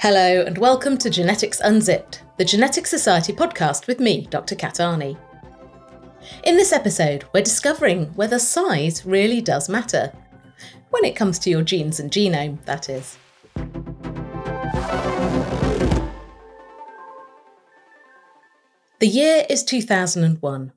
Hello, 0.00 0.44
and 0.46 0.56
welcome 0.58 0.96
to 0.98 1.10
Genetics 1.10 1.58
Unzipped, 1.58 2.22
the 2.36 2.44
Genetics 2.44 2.88
Society 2.88 3.32
podcast 3.32 3.88
with 3.88 3.98
me, 3.98 4.28
Dr. 4.30 4.54
Kat 4.54 4.74
Arney. 4.74 5.18
In 6.44 6.56
this 6.56 6.72
episode, 6.72 7.24
we're 7.34 7.42
discovering 7.42 8.04
whether 8.14 8.38
size 8.38 9.04
really 9.04 9.40
does 9.40 9.68
matter. 9.68 10.12
When 10.90 11.04
it 11.04 11.16
comes 11.16 11.40
to 11.40 11.50
your 11.50 11.62
genes 11.62 11.98
and 11.98 12.12
genome, 12.12 12.64
that 12.64 12.88
is. 12.88 13.18
The 19.00 19.08
year 19.08 19.46
is 19.50 19.64
2001. 19.64 20.72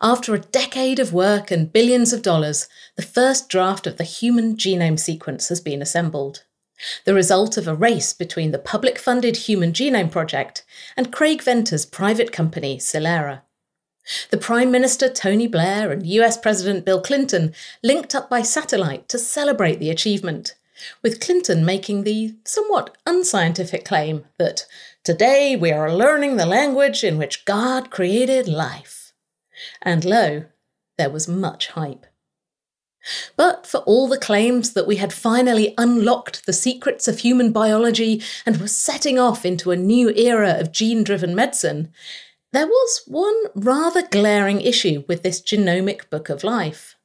After 0.00 0.32
a 0.32 0.38
decade 0.38 1.00
of 1.00 1.12
work 1.12 1.50
and 1.50 1.72
billions 1.72 2.12
of 2.12 2.22
dollars, 2.22 2.68
the 2.94 3.02
first 3.02 3.48
draft 3.48 3.88
of 3.88 3.96
the 3.96 4.04
human 4.04 4.56
genome 4.56 5.00
sequence 5.00 5.48
has 5.48 5.60
been 5.60 5.82
assembled 5.82 6.44
the 7.04 7.14
result 7.14 7.56
of 7.56 7.68
a 7.68 7.74
race 7.74 8.12
between 8.12 8.50
the 8.50 8.58
public 8.58 8.98
funded 8.98 9.36
Human 9.36 9.72
Genome 9.72 10.10
Project 10.10 10.64
and 10.96 11.12
Craig 11.12 11.42
Venter's 11.42 11.86
private 11.86 12.32
company, 12.32 12.78
Celera. 12.78 13.42
The 14.30 14.38
Prime 14.38 14.70
Minister 14.70 15.08
Tony 15.08 15.46
Blair 15.46 15.90
and 15.90 16.06
US 16.06 16.36
President 16.36 16.84
Bill 16.84 17.00
Clinton 17.00 17.54
linked 17.82 18.14
up 18.14 18.28
by 18.28 18.42
satellite 18.42 19.08
to 19.08 19.18
celebrate 19.18 19.80
the 19.80 19.90
achievement, 19.90 20.56
with 21.02 21.20
Clinton 21.20 21.64
making 21.64 22.02
the 22.02 22.34
somewhat 22.44 22.96
unscientific 23.06 23.84
claim 23.84 24.24
that 24.38 24.66
today 25.04 25.56
we 25.56 25.72
are 25.72 25.94
learning 25.94 26.36
the 26.36 26.46
language 26.46 27.02
in 27.02 27.16
which 27.16 27.44
God 27.46 27.90
created 27.90 28.46
life. 28.46 29.14
And 29.80 30.04
lo, 30.04 30.44
there 30.98 31.10
was 31.10 31.26
much 31.26 31.68
hype. 31.68 32.06
But 33.36 33.66
for 33.66 33.78
all 33.78 34.08
the 34.08 34.18
claims 34.18 34.72
that 34.72 34.86
we 34.86 34.96
had 34.96 35.12
finally 35.12 35.74
unlocked 35.76 36.46
the 36.46 36.52
secrets 36.52 37.06
of 37.08 37.18
human 37.18 37.52
biology 37.52 38.22
and 38.46 38.58
were 38.58 38.68
setting 38.68 39.18
off 39.18 39.44
into 39.44 39.70
a 39.70 39.76
new 39.76 40.10
era 40.10 40.56
of 40.58 40.72
gene 40.72 41.04
driven 41.04 41.34
medicine, 41.34 41.92
there 42.52 42.66
was 42.66 43.02
one 43.06 43.34
rather 43.54 44.06
glaring 44.06 44.60
issue 44.60 45.04
with 45.08 45.22
this 45.22 45.40
genomic 45.40 46.08
book 46.08 46.28
of 46.28 46.44
life. 46.44 46.96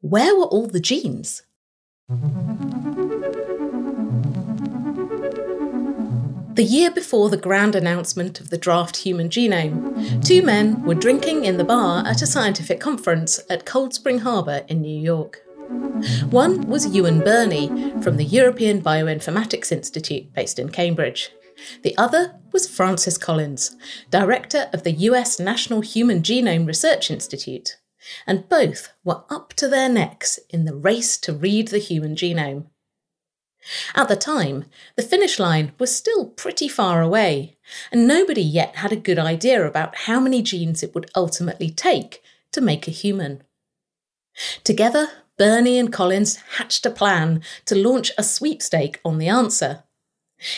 Where 0.00 0.36
were 0.36 0.46
all 0.46 0.66
the 0.66 0.80
genes? 0.80 1.42
The 6.54 6.64
year 6.64 6.90
before 6.90 7.30
the 7.30 7.38
grand 7.38 7.74
announcement 7.74 8.38
of 8.38 8.50
the 8.50 8.58
draft 8.58 8.98
human 8.98 9.30
genome, 9.30 10.22
two 10.22 10.42
men 10.42 10.82
were 10.82 10.94
drinking 10.94 11.46
in 11.46 11.56
the 11.56 11.64
bar 11.64 12.06
at 12.06 12.20
a 12.20 12.26
scientific 12.26 12.78
conference 12.78 13.40
at 13.48 13.64
Cold 13.64 13.94
Spring 13.94 14.18
Harbor 14.18 14.62
in 14.68 14.82
New 14.82 15.00
York. 15.00 15.42
One 16.28 16.60
was 16.68 16.94
Ewan 16.94 17.20
Birney 17.20 17.68
from 18.02 18.18
the 18.18 18.24
European 18.24 18.82
Bioinformatics 18.82 19.72
Institute 19.72 20.34
based 20.34 20.58
in 20.58 20.68
Cambridge. 20.68 21.30
The 21.82 21.96
other 21.96 22.38
was 22.52 22.68
Francis 22.68 23.16
Collins, 23.16 23.74
director 24.10 24.68
of 24.74 24.82
the 24.82 24.92
US 24.92 25.40
National 25.40 25.80
Human 25.80 26.20
Genome 26.20 26.66
Research 26.66 27.10
Institute. 27.10 27.78
And 28.26 28.48
both 28.50 28.92
were 29.04 29.24
up 29.30 29.54
to 29.54 29.68
their 29.68 29.88
necks 29.88 30.38
in 30.50 30.66
the 30.66 30.74
race 30.74 31.16
to 31.18 31.32
read 31.32 31.68
the 31.68 31.78
human 31.78 32.14
genome. 32.14 32.66
At 33.94 34.08
the 34.08 34.16
time, 34.16 34.64
the 34.96 35.02
finish 35.02 35.38
line 35.38 35.72
was 35.78 35.94
still 35.94 36.26
pretty 36.26 36.68
far 36.68 37.00
away, 37.00 37.56
and 37.92 38.08
nobody 38.08 38.42
yet 38.42 38.76
had 38.76 38.92
a 38.92 38.96
good 38.96 39.18
idea 39.18 39.64
about 39.66 39.96
how 39.96 40.18
many 40.18 40.42
genes 40.42 40.82
it 40.82 40.94
would 40.94 41.10
ultimately 41.14 41.70
take 41.70 42.22
to 42.52 42.60
make 42.60 42.88
a 42.88 42.92
human. 42.92 43.42
Together, 44.64 45.08
Birney 45.38 45.78
and 45.78 45.92
Collins 45.92 46.36
hatched 46.56 46.84
a 46.86 46.90
plan 46.90 47.42
to 47.66 47.74
launch 47.74 48.10
a 48.18 48.24
sweepstake 48.24 49.00
on 49.04 49.18
the 49.18 49.28
answer. 49.28 49.84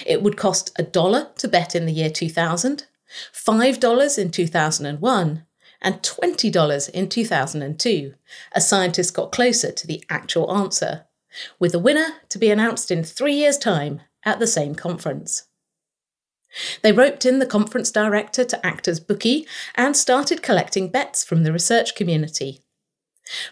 It 0.06 0.22
would 0.22 0.36
cost 0.36 0.72
a 0.78 0.82
dollar 0.82 1.30
to 1.36 1.48
bet 1.48 1.74
in 1.74 1.84
the 1.86 1.92
year 1.92 2.10
2000, 2.10 2.86
$5 3.32 4.18
in 4.18 4.30
2001, 4.30 5.46
and 5.82 6.02
$20 6.02 6.90
in 6.90 7.08
2002, 7.08 8.14
as 8.52 8.68
scientists 8.68 9.10
got 9.10 9.30
closer 9.30 9.70
to 9.70 9.86
the 9.86 10.02
actual 10.08 10.50
answer 10.56 11.04
with 11.58 11.72
the 11.72 11.78
winner 11.78 12.08
to 12.28 12.38
be 12.38 12.50
announced 12.50 12.90
in 12.90 13.04
three 13.04 13.34
years' 13.34 13.58
time 13.58 14.00
at 14.24 14.38
the 14.38 14.46
same 14.46 14.74
conference. 14.74 15.44
They 16.82 16.92
roped 16.92 17.26
in 17.26 17.40
the 17.40 17.46
conference 17.46 17.90
director 17.90 18.44
to 18.44 18.66
act 18.66 18.86
as 18.86 19.00
bookie 19.00 19.46
and 19.74 19.96
started 19.96 20.42
collecting 20.42 20.88
bets 20.88 21.24
from 21.24 21.42
the 21.42 21.52
research 21.52 21.94
community. 21.94 22.62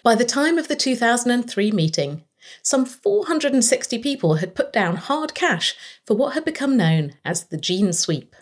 By 0.03 0.15
the 0.15 0.25
time 0.25 0.59
of 0.59 0.69
the 0.69 0.77
2003 0.77 1.73
meeting, 1.73 2.25
some 2.63 2.85
460 2.85 3.99
people 3.99 4.37
had 4.37 4.55
put 4.55 4.73
down 4.73 4.97
hard 4.97 5.35
cash 5.35 5.75
for 6.05 6.17
what 6.17 6.35
had 6.35 6.45
become 6.45 6.77
known 6.77 7.15
as 7.25 7.45
the 7.45 7.57
gene 7.57 7.93
sweep. 7.93 8.37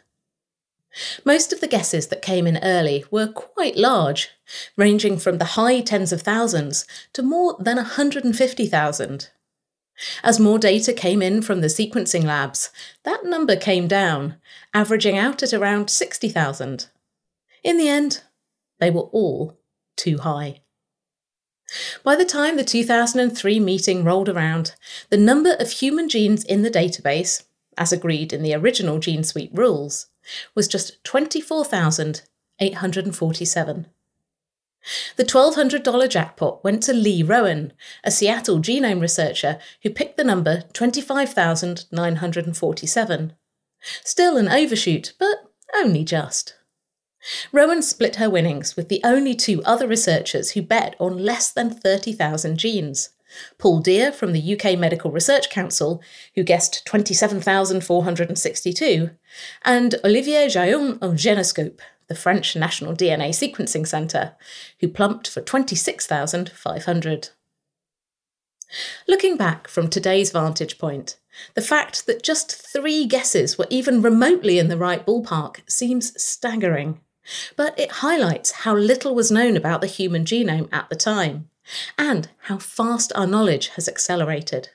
Most 1.24 1.52
of 1.52 1.60
the 1.60 1.68
guesses 1.68 2.08
that 2.08 2.22
came 2.22 2.46
in 2.46 2.58
early 2.62 3.04
were 3.10 3.28
quite 3.28 3.76
large, 3.76 4.30
ranging 4.76 5.18
from 5.18 5.38
the 5.38 5.56
high 5.56 5.80
tens 5.80 6.12
of 6.12 6.22
thousands 6.22 6.84
to 7.12 7.22
more 7.22 7.56
than 7.60 7.76
150,000. 7.76 9.30
As 10.22 10.40
more 10.40 10.58
data 10.58 10.92
came 10.92 11.20
in 11.22 11.42
from 11.42 11.60
the 11.60 11.68
sequencing 11.68 12.24
labs, 12.24 12.70
that 13.04 13.24
number 13.24 13.54
came 13.54 13.86
down, 13.86 14.36
averaging 14.72 15.16
out 15.16 15.42
at 15.42 15.52
around 15.52 15.90
60,000. 15.90 16.88
In 17.62 17.76
the 17.76 17.88
end, 17.88 18.22
they 18.78 18.90
were 18.90 19.02
all 19.12 19.58
too 19.96 20.18
high. 20.18 20.62
By 22.02 22.16
the 22.16 22.24
time 22.24 22.56
the 22.56 22.64
2003 22.64 23.60
meeting 23.60 24.02
rolled 24.02 24.28
around, 24.28 24.74
the 25.10 25.16
number 25.16 25.54
of 25.60 25.70
human 25.70 26.08
genes 26.08 26.44
in 26.44 26.62
the 26.62 26.70
database, 26.70 27.44
as 27.78 27.92
agreed 27.92 28.32
in 28.32 28.42
the 28.42 28.54
original 28.54 28.98
Gene 28.98 29.22
Sweep 29.22 29.56
rules, 29.56 30.06
was 30.54 30.68
just 30.68 31.02
24,847. 31.04 33.86
The 35.16 35.24
$1,200 35.24 36.08
jackpot 36.08 36.64
went 36.64 36.82
to 36.84 36.94
Lee 36.94 37.22
Rowen, 37.22 37.72
a 38.02 38.10
Seattle 38.10 38.60
genome 38.60 39.00
researcher 39.00 39.58
who 39.82 39.90
picked 39.90 40.16
the 40.16 40.24
number 40.24 40.62
25,947. 40.72 43.32
Still 44.04 44.36
an 44.36 44.48
overshoot, 44.48 45.12
but 45.18 45.50
only 45.74 46.04
just. 46.04 46.54
Rowen 47.52 47.82
split 47.82 48.16
her 48.16 48.30
winnings 48.30 48.76
with 48.76 48.88
the 48.88 49.02
only 49.04 49.34
two 49.34 49.62
other 49.64 49.86
researchers 49.86 50.52
who 50.52 50.62
bet 50.62 50.96
on 50.98 51.18
less 51.18 51.52
than 51.52 51.68
30,000 51.70 52.56
genes. 52.56 53.10
Paul 53.58 53.80
Dear 53.80 54.12
from 54.12 54.32
the 54.32 54.54
UK 54.54 54.78
Medical 54.78 55.10
Research 55.10 55.50
Council, 55.50 56.02
who 56.34 56.42
guessed 56.42 56.86
27,462, 56.86 59.10
and 59.64 59.94
Olivier 60.04 60.46
Jaillon 60.46 60.98
of 61.02 61.14
Genoscope, 61.14 61.80
the 62.08 62.14
French 62.14 62.56
National 62.56 62.94
DNA 62.94 63.30
Sequencing 63.30 63.86
Centre, 63.86 64.34
who 64.80 64.88
plumped 64.88 65.28
for 65.28 65.40
26,500. 65.40 67.30
Looking 69.06 69.36
back 69.36 69.68
from 69.68 69.88
today's 69.88 70.30
vantage 70.30 70.78
point, 70.78 71.18
the 71.54 71.62
fact 71.62 72.06
that 72.06 72.22
just 72.22 72.72
three 72.72 73.06
guesses 73.06 73.58
were 73.58 73.66
even 73.70 74.02
remotely 74.02 74.58
in 74.58 74.68
the 74.68 74.76
right 74.76 75.06
ballpark 75.06 75.60
seems 75.68 76.20
staggering. 76.20 77.00
But 77.56 77.78
it 77.78 77.92
highlights 77.92 78.50
how 78.50 78.76
little 78.76 79.14
was 79.14 79.30
known 79.30 79.56
about 79.56 79.80
the 79.80 79.86
human 79.86 80.24
genome 80.24 80.68
at 80.72 80.88
the 80.88 80.96
time 80.96 81.48
and 81.98 82.28
how 82.42 82.58
fast 82.58 83.12
our 83.14 83.26
knowledge 83.26 83.68
has 83.68 83.88
accelerated. 83.88 84.68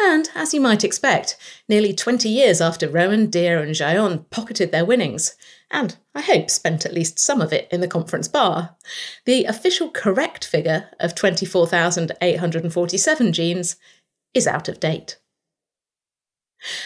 And, 0.00 0.30
as 0.34 0.54
you 0.54 0.60
might 0.60 0.82
expect, 0.82 1.36
nearly 1.68 1.92
20 1.92 2.28
years 2.28 2.60
after 2.60 2.88
Rowen, 2.88 3.30
Dear, 3.30 3.62
and 3.62 3.74
Jaillon 3.74 4.24
pocketed 4.30 4.72
their 4.72 4.86
winnings, 4.86 5.36
and 5.70 5.96
I 6.14 6.22
hope 6.22 6.48
spent 6.48 6.86
at 6.86 6.94
least 6.94 7.18
some 7.18 7.42
of 7.42 7.52
it 7.52 7.68
in 7.70 7.82
the 7.82 7.88
conference 7.88 8.28
bar, 8.28 8.76
the 9.26 9.44
official 9.44 9.90
correct 9.90 10.46
figure 10.46 10.88
of 10.98 11.14
24,847 11.14 13.32
genes 13.34 13.76
is 14.32 14.46
out 14.46 14.68
of 14.68 14.80
date. 14.80 15.18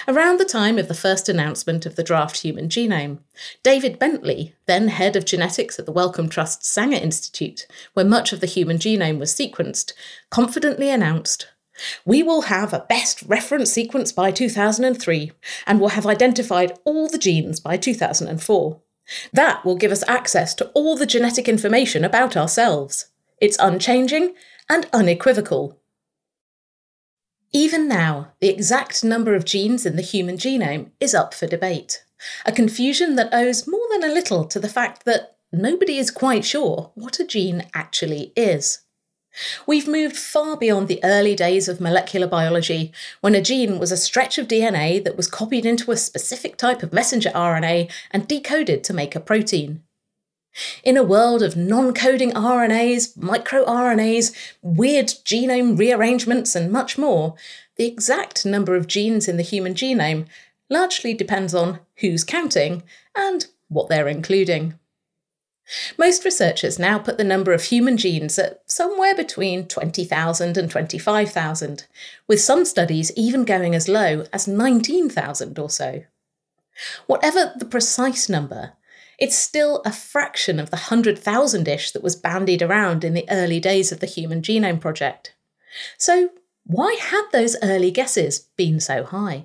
Around 0.06 0.38
the 0.38 0.44
time 0.44 0.78
of 0.78 0.88
the 0.88 0.94
first 0.94 1.28
announcement 1.28 1.86
of 1.86 1.96
the 1.96 2.02
draft 2.02 2.38
human 2.38 2.69
genome, 2.69 3.20
David 3.62 3.98
Bentley, 3.98 4.54
then 4.66 4.88
head 4.88 5.16
of 5.16 5.24
genetics 5.24 5.78
at 5.78 5.86
the 5.86 5.92
Wellcome 5.92 6.28
Trust 6.28 6.64
Sanger 6.64 6.98
Institute, 6.98 7.66
where 7.94 8.04
much 8.04 8.32
of 8.32 8.40
the 8.40 8.46
human 8.46 8.76
genome 8.78 9.19
was 9.19 9.32
sequenced, 9.32 9.92
confidently 10.30 10.90
announced 10.90 11.48
We 12.04 12.22
will 12.22 12.42
have 12.42 12.74
a 12.74 12.84
best 12.88 13.22
reference 13.22 13.72
sequence 13.72 14.12
by 14.12 14.30
2003 14.30 15.32
and 15.66 15.80
will 15.80 15.88
have 15.88 16.06
identified 16.06 16.78
all 16.84 17.08
the 17.08 17.18
genes 17.18 17.58
by 17.58 17.78
2004. 17.78 18.80
That 19.32 19.64
will 19.64 19.76
give 19.76 19.90
us 19.90 20.04
access 20.06 20.54
to 20.56 20.66
all 20.75 20.96
the 20.96 21.06
genetic 21.06 21.48
information 21.48 22.04
about 22.04 22.36
ourselves. 22.36 23.06
It's 23.40 23.56
unchanging 23.58 24.34
and 24.68 24.86
unequivocal. 24.92 25.81
Even 27.54 27.87
now, 27.87 28.32
the 28.40 28.49
exact 28.49 29.04
number 29.04 29.34
of 29.34 29.44
genes 29.44 29.84
in 29.84 29.96
the 29.96 30.02
human 30.02 30.38
genome 30.38 30.90
is 31.00 31.14
up 31.14 31.34
for 31.34 31.46
debate, 31.46 32.02
a 32.46 32.52
confusion 32.52 33.14
that 33.16 33.32
owes 33.32 33.66
more 33.66 33.87
than 33.90 34.02
a 34.02 34.12
little 34.12 34.44
to 34.46 34.58
the 34.58 34.70
fact 34.70 35.04
that 35.04 35.37
nobody 35.52 35.99
is 35.99 36.10
quite 36.10 36.46
sure 36.46 36.93
what 36.94 37.20
a 37.20 37.26
gene 37.26 37.66
actually 37.75 38.32
is. 38.34 38.81
We've 39.66 39.87
moved 39.87 40.16
far 40.16 40.56
beyond 40.56 40.88
the 40.88 41.00
early 41.04 41.34
days 41.34 41.69
of 41.69 41.81
molecular 41.81 42.26
biology, 42.26 42.90
when 43.20 43.34
a 43.34 43.43
gene 43.43 43.78
was 43.78 43.93
a 43.93 43.99
stretch 43.99 44.38
of 44.38 44.49
DNA 44.49 45.04
that 45.04 45.16
was 45.16 45.28
copied 45.28 45.66
into 45.66 45.93
a 45.93 45.96
specific 45.96 46.56
type 46.56 46.82
of 46.82 46.93
messenger 46.93 47.31
RNA 47.31 47.90
and 48.10 48.26
decoded 48.26 48.82
to 48.84 48.94
make 48.94 49.14
a 49.14 49.20
protein. 49.20 49.82
In 50.84 50.96
a 50.96 51.02
world 51.02 51.43
of 51.43 51.56
non 51.56 51.94
coding 51.94 52.32
RNAs, 52.32 53.16
microRNAs, 53.16 54.34
weird 54.60 55.06
genome 55.06 55.78
rearrangements, 55.78 56.54
and 56.54 56.70
much 56.70 56.99
more, 56.99 57.34
the 57.76 57.87
exact 57.87 58.44
number 58.44 58.76
of 58.76 58.87
genes 58.87 59.28
in 59.28 59.38
the 59.38 59.43
human 59.43 59.75
genome 59.75 60.26
largely 60.69 61.14
depends 61.14 61.54
on 61.54 61.81
who's 61.96 62.25
counting 62.25 62.82
and 63.14 63.46
what 63.69 63.88
they're 63.88 64.08
including. 64.08 64.78
Most 65.96 66.25
researchers 66.25 66.78
now 66.78 66.99
put 66.99 67.19
the 67.19 67.25
number 67.25 67.52
of 67.52 67.64
human 67.64 67.96
genes 67.96 68.38
at 68.38 68.62
somewhere 68.66 69.14
between 69.14 69.69
20,000 69.69 70.56
and 70.56 70.70
25,000, 70.70 71.87
with 72.26 72.40
some 72.40 72.64
studies 72.64 73.12
even 73.16 73.44
going 73.44 73.75
as 73.75 73.88
low 73.88 74.26
as 74.32 74.49
19,000 74.49 75.58
or 75.58 75.70
so. 75.70 76.04
Whatever 77.06 77.52
the 77.56 77.64
precise 77.64 78.28
number, 78.28 78.72
it's 79.22 79.38
still 79.38 79.82
a 79.84 79.92
fraction 79.92 80.58
of 80.58 80.70
the 80.70 80.76
100,000 80.76 81.69
ish 81.69 81.92
that 81.92 82.02
was 82.02 82.16
bandied 82.16 82.60
around 82.60 83.04
in 83.04 83.14
the 83.14 83.24
early 83.30 83.60
days 83.60 83.92
of 83.92 84.00
the 84.00 84.06
Human 84.06 84.42
Genome 84.42 84.80
Project. 84.80 85.36
So, 85.96 86.30
why 86.64 86.96
had 87.00 87.28
those 87.30 87.54
early 87.62 87.92
guesses 87.92 88.48
been 88.56 88.80
so 88.80 89.04
high? 89.04 89.44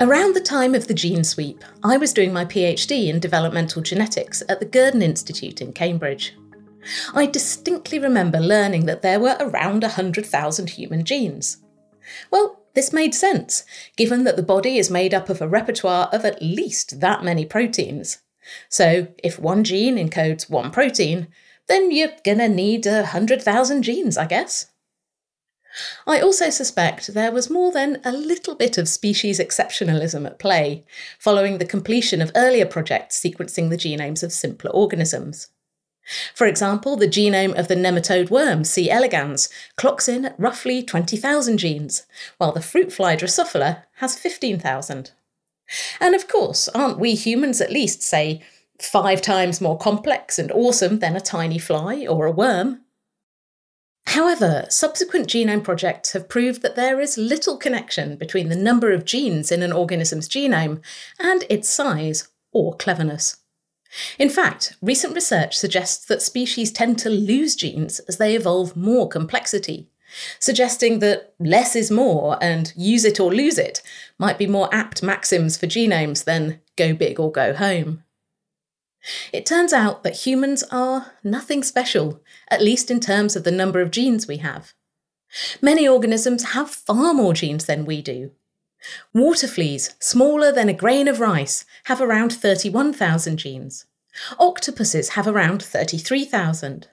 Around 0.00 0.34
the 0.34 0.42
time 0.42 0.74
of 0.74 0.88
the 0.88 0.94
gene 0.94 1.22
sweep, 1.22 1.62
I 1.84 1.98
was 1.98 2.14
doing 2.14 2.32
my 2.32 2.46
PhD 2.46 3.08
in 3.08 3.20
developmental 3.20 3.82
genetics 3.82 4.42
at 4.48 4.58
the 4.58 4.64
Gurdon 4.64 5.02
Institute 5.02 5.60
in 5.60 5.74
Cambridge. 5.74 6.34
I 7.12 7.26
distinctly 7.26 7.98
remember 7.98 8.40
learning 8.40 8.86
that 8.86 9.02
there 9.02 9.20
were 9.20 9.36
around 9.38 9.82
100,000 9.82 10.70
human 10.70 11.04
genes. 11.04 11.58
Well, 12.30 12.62
this 12.78 12.92
made 12.92 13.12
sense, 13.12 13.64
given 13.96 14.22
that 14.22 14.36
the 14.36 14.42
body 14.54 14.78
is 14.78 14.88
made 14.88 15.12
up 15.12 15.28
of 15.28 15.42
a 15.42 15.48
repertoire 15.48 16.08
of 16.12 16.24
at 16.24 16.40
least 16.40 17.00
that 17.00 17.24
many 17.24 17.44
proteins. 17.44 18.18
So, 18.68 19.08
if 19.18 19.36
one 19.36 19.64
gene 19.64 19.96
encodes 19.96 20.48
one 20.48 20.70
protein, 20.70 21.26
then 21.66 21.90
you're 21.90 22.12
gonna 22.24 22.48
need 22.48 22.86
100,000 22.86 23.82
genes, 23.82 24.16
I 24.16 24.26
guess. 24.26 24.66
I 26.06 26.20
also 26.20 26.50
suspect 26.50 27.14
there 27.14 27.32
was 27.32 27.50
more 27.50 27.72
than 27.72 28.00
a 28.04 28.12
little 28.12 28.54
bit 28.54 28.78
of 28.78 28.88
species 28.88 29.40
exceptionalism 29.40 30.24
at 30.24 30.38
play, 30.38 30.84
following 31.18 31.58
the 31.58 31.64
completion 31.64 32.22
of 32.22 32.30
earlier 32.36 32.64
projects 32.64 33.20
sequencing 33.20 33.70
the 33.70 33.76
genomes 33.76 34.22
of 34.22 34.32
simpler 34.32 34.70
organisms. 34.70 35.48
For 36.34 36.46
example, 36.46 36.96
the 36.96 37.08
genome 37.08 37.58
of 37.58 37.68
the 37.68 37.74
nematode 37.74 38.30
worm 38.30 38.64
C. 38.64 38.90
elegans 38.90 39.48
clocks 39.76 40.08
in 40.08 40.24
at 40.24 40.40
roughly 40.40 40.82
20,000 40.82 41.58
genes, 41.58 42.06
while 42.38 42.52
the 42.52 42.62
fruit 42.62 42.92
fly 42.92 43.16
Drosophila 43.16 43.84
has 43.96 44.16
15,000. 44.16 45.12
And 46.00 46.14
of 46.14 46.28
course, 46.28 46.68
aren't 46.68 46.98
we 46.98 47.14
humans 47.14 47.60
at 47.60 47.72
least, 47.72 48.02
say, 48.02 48.42
five 48.80 49.20
times 49.20 49.60
more 49.60 49.76
complex 49.76 50.38
and 50.38 50.50
awesome 50.52 51.00
than 51.00 51.16
a 51.16 51.20
tiny 51.20 51.58
fly 51.58 52.06
or 52.06 52.26
a 52.26 52.32
worm? 52.32 52.82
However, 54.06 54.64
subsequent 54.70 55.26
genome 55.26 55.62
projects 55.62 56.12
have 56.12 56.30
proved 56.30 56.62
that 56.62 56.76
there 56.76 56.98
is 56.98 57.18
little 57.18 57.58
connection 57.58 58.16
between 58.16 58.48
the 58.48 58.56
number 58.56 58.92
of 58.92 59.04
genes 59.04 59.52
in 59.52 59.62
an 59.62 59.72
organism's 59.72 60.28
genome 60.28 60.80
and 61.18 61.44
its 61.50 61.68
size 61.68 62.28
or 62.50 62.74
cleverness. 62.76 63.37
In 64.18 64.28
fact, 64.28 64.76
recent 64.82 65.14
research 65.14 65.56
suggests 65.56 66.04
that 66.06 66.22
species 66.22 66.70
tend 66.70 66.98
to 67.00 67.10
lose 67.10 67.56
genes 67.56 68.00
as 68.00 68.18
they 68.18 68.34
evolve 68.34 68.76
more 68.76 69.08
complexity, 69.08 69.88
suggesting 70.38 70.98
that 70.98 71.34
less 71.38 71.74
is 71.74 71.90
more 71.90 72.36
and 72.42 72.72
use 72.76 73.04
it 73.04 73.18
or 73.18 73.32
lose 73.32 73.58
it 73.58 73.82
might 74.18 74.38
be 74.38 74.46
more 74.46 74.72
apt 74.74 75.02
maxims 75.02 75.56
for 75.56 75.66
genomes 75.66 76.24
than 76.24 76.60
go 76.76 76.92
big 76.94 77.18
or 77.18 77.32
go 77.32 77.54
home. 77.54 78.02
It 79.32 79.46
turns 79.46 79.72
out 79.72 80.02
that 80.02 80.26
humans 80.26 80.64
are 80.70 81.12
nothing 81.22 81.62
special, 81.62 82.20
at 82.50 82.62
least 82.62 82.90
in 82.90 83.00
terms 83.00 83.36
of 83.36 83.44
the 83.44 83.50
number 83.50 83.80
of 83.80 83.90
genes 83.90 84.26
we 84.26 84.38
have. 84.38 84.74
Many 85.62 85.86
organisms 85.86 86.52
have 86.52 86.70
far 86.70 87.14
more 87.14 87.34
genes 87.34 87.66
than 87.66 87.84
we 87.84 88.02
do. 88.02 88.32
Water 89.12 89.48
fleas, 89.48 89.94
smaller 89.98 90.52
than 90.52 90.68
a 90.68 90.74
grain 90.74 91.08
of 91.08 91.20
rice, 91.20 91.64
have 91.84 92.00
around 92.00 92.32
31,000 92.32 93.36
genes. 93.36 93.86
Octopuses 94.38 95.10
have 95.10 95.26
around 95.26 95.62
33,000. 95.62 96.88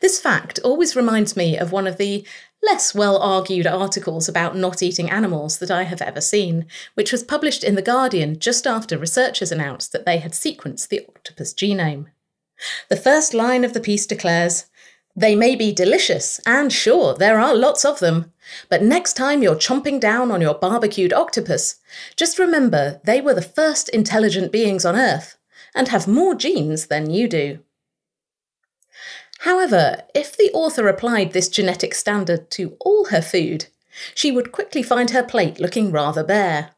This 0.00 0.20
fact 0.20 0.58
always 0.62 0.96
reminds 0.96 1.36
me 1.36 1.56
of 1.56 1.72
one 1.72 1.86
of 1.86 1.96
the 1.96 2.26
less 2.62 2.94
well 2.94 3.16
argued 3.16 3.66
articles 3.66 4.28
about 4.28 4.56
not 4.56 4.82
eating 4.82 5.10
animals 5.10 5.58
that 5.58 5.70
I 5.70 5.84
have 5.84 6.02
ever 6.02 6.20
seen, 6.20 6.66
which 6.94 7.10
was 7.10 7.24
published 7.24 7.64
in 7.64 7.74
The 7.74 7.82
Guardian 7.82 8.38
just 8.38 8.66
after 8.66 8.98
researchers 8.98 9.50
announced 9.50 9.92
that 9.92 10.04
they 10.04 10.18
had 10.18 10.32
sequenced 10.32 10.88
the 10.88 11.04
octopus 11.08 11.52
genome. 11.54 12.06
The 12.88 12.96
first 12.96 13.34
line 13.34 13.64
of 13.64 13.72
the 13.72 13.80
piece 13.80 14.06
declares 14.06 14.66
They 15.14 15.34
may 15.34 15.56
be 15.56 15.72
delicious, 15.72 16.40
and 16.46 16.72
sure, 16.72 17.14
there 17.14 17.38
are 17.38 17.54
lots 17.54 17.84
of 17.84 17.98
them, 17.98 18.32
but 18.70 18.82
next 18.82 19.12
time 19.12 19.42
you're 19.42 19.56
chomping 19.56 20.00
down 20.00 20.30
on 20.30 20.40
your 20.40 20.54
barbecued 20.54 21.12
octopus, 21.12 21.76
just 22.16 22.38
remember 22.38 23.00
they 23.04 23.20
were 23.20 23.34
the 23.34 23.42
first 23.42 23.90
intelligent 23.90 24.50
beings 24.50 24.86
on 24.86 24.96
Earth 24.96 25.36
and 25.74 25.88
have 25.88 26.08
more 26.08 26.34
genes 26.34 26.86
than 26.86 27.10
you 27.10 27.28
do. 27.28 27.58
However, 29.40 30.02
if 30.14 30.36
the 30.36 30.50
author 30.54 30.88
applied 30.88 31.32
this 31.32 31.48
genetic 31.48 31.94
standard 31.94 32.50
to 32.52 32.76
all 32.80 33.06
her 33.06 33.22
food, 33.22 33.66
she 34.14 34.30
would 34.30 34.52
quickly 34.52 34.82
find 34.82 35.10
her 35.10 35.22
plate 35.22 35.60
looking 35.60 35.90
rather 35.90 36.24
bare. 36.24 36.70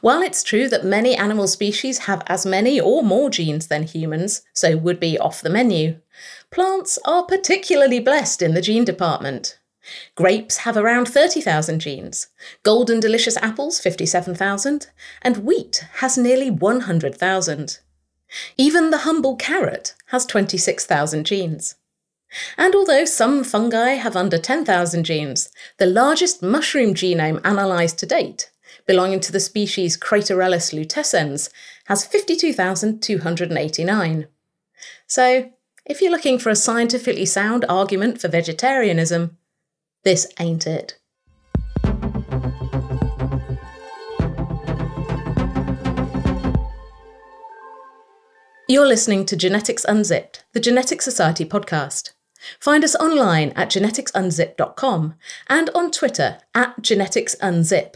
While 0.00 0.22
it's 0.22 0.42
true 0.42 0.68
that 0.68 0.84
many 0.84 1.14
animal 1.14 1.46
species 1.46 2.00
have 2.00 2.24
as 2.26 2.44
many 2.44 2.80
or 2.80 3.04
more 3.04 3.30
genes 3.30 3.68
than 3.68 3.84
humans, 3.84 4.42
so 4.52 4.76
would 4.76 4.98
be 4.98 5.18
off 5.18 5.40
the 5.40 5.50
menu, 5.50 6.00
plants 6.50 6.98
are 7.04 7.24
particularly 7.24 8.00
blessed 8.00 8.42
in 8.42 8.54
the 8.54 8.62
gene 8.62 8.84
department. 8.84 9.58
Grapes 10.14 10.58
have 10.58 10.76
around 10.76 11.08
30,000 11.08 11.80
genes, 11.80 12.28
golden 12.62 13.00
delicious 13.00 13.38
apples 13.38 13.80
57,000, 13.80 14.90
and 15.22 15.38
wheat 15.38 15.86
has 15.94 16.18
nearly 16.18 16.50
100,000. 16.50 17.78
Even 18.56 18.90
the 18.90 18.98
humble 18.98 19.34
carrot 19.36 19.94
has 20.06 20.26
26,000 20.26 21.24
genes. 21.24 21.76
And 22.58 22.74
although 22.74 23.06
some 23.06 23.42
fungi 23.42 23.94
have 23.94 24.16
under 24.16 24.36
10,000 24.36 25.04
genes, 25.04 25.48
the 25.78 25.86
largest 25.86 26.42
mushroom 26.42 26.92
genome 26.92 27.40
analysed 27.42 27.98
to 28.00 28.06
date, 28.06 28.50
belonging 28.86 29.20
to 29.20 29.32
the 29.32 29.40
species 29.40 29.96
Craterellus 29.96 30.74
lutescens, 30.74 31.48
has 31.86 32.04
52,289. 32.04 34.26
So, 35.06 35.50
if 35.88 36.02
you're 36.02 36.10
looking 36.10 36.38
for 36.38 36.50
a 36.50 36.56
scientifically 36.56 37.24
sound 37.24 37.64
argument 37.68 38.20
for 38.20 38.28
vegetarianism, 38.28 39.38
this 40.04 40.26
ain't 40.38 40.66
it. 40.66 40.98
You're 48.70 48.86
listening 48.86 49.24
to 49.26 49.36
Genetics 49.36 49.84
Unzipped, 49.86 50.44
the 50.52 50.60
Genetic 50.60 51.00
Society 51.00 51.46
podcast. 51.46 52.12
Find 52.60 52.84
us 52.84 52.94
online 52.96 53.50
at 53.56 53.70
geneticsunzip.com 53.70 55.14
and 55.48 55.70
on 55.70 55.90
Twitter 55.90 56.38
at 56.54 56.80
geneticsunzip. 56.82 57.94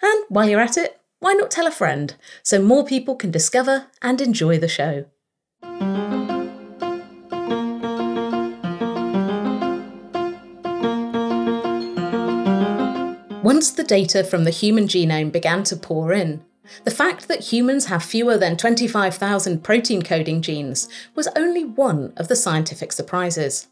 And 0.00 0.24
while 0.28 0.48
you're 0.48 0.60
at 0.60 0.76
it, 0.76 1.00
why 1.18 1.32
not 1.32 1.50
tell 1.50 1.66
a 1.66 1.72
friend 1.72 2.14
so 2.44 2.62
more 2.62 2.86
people 2.86 3.16
can 3.16 3.32
discover 3.32 3.88
and 4.00 4.20
enjoy 4.20 4.58
the 4.58 4.68
show? 4.68 5.06
Once 13.56 13.70
the 13.70 13.84
data 13.84 14.22
from 14.22 14.44
the 14.44 14.50
human 14.50 14.86
genome 14.86 15.32
began 15.32 15.64
to 15.64 15.74
pour 15.74 16.12
in, 16.12 16.44
the 16.84 16.90
fact 16.90 17.26
that 17.26 17.54
humans 17.54 17.86
have 17.86 18.04
fewer 18.04 18.36
than 18.36 18.54
25,000 18.54 19.64
protein 19.64 20.02
coding 20.02 20.42
genes 20.42 20.90
was 21.14 21.26
only 21.34 21.64
one 21.64 22.12
of 22.18 22.28
the 22.28 22.36
scientific 22.36 22.92
surprises. 22.92 23.68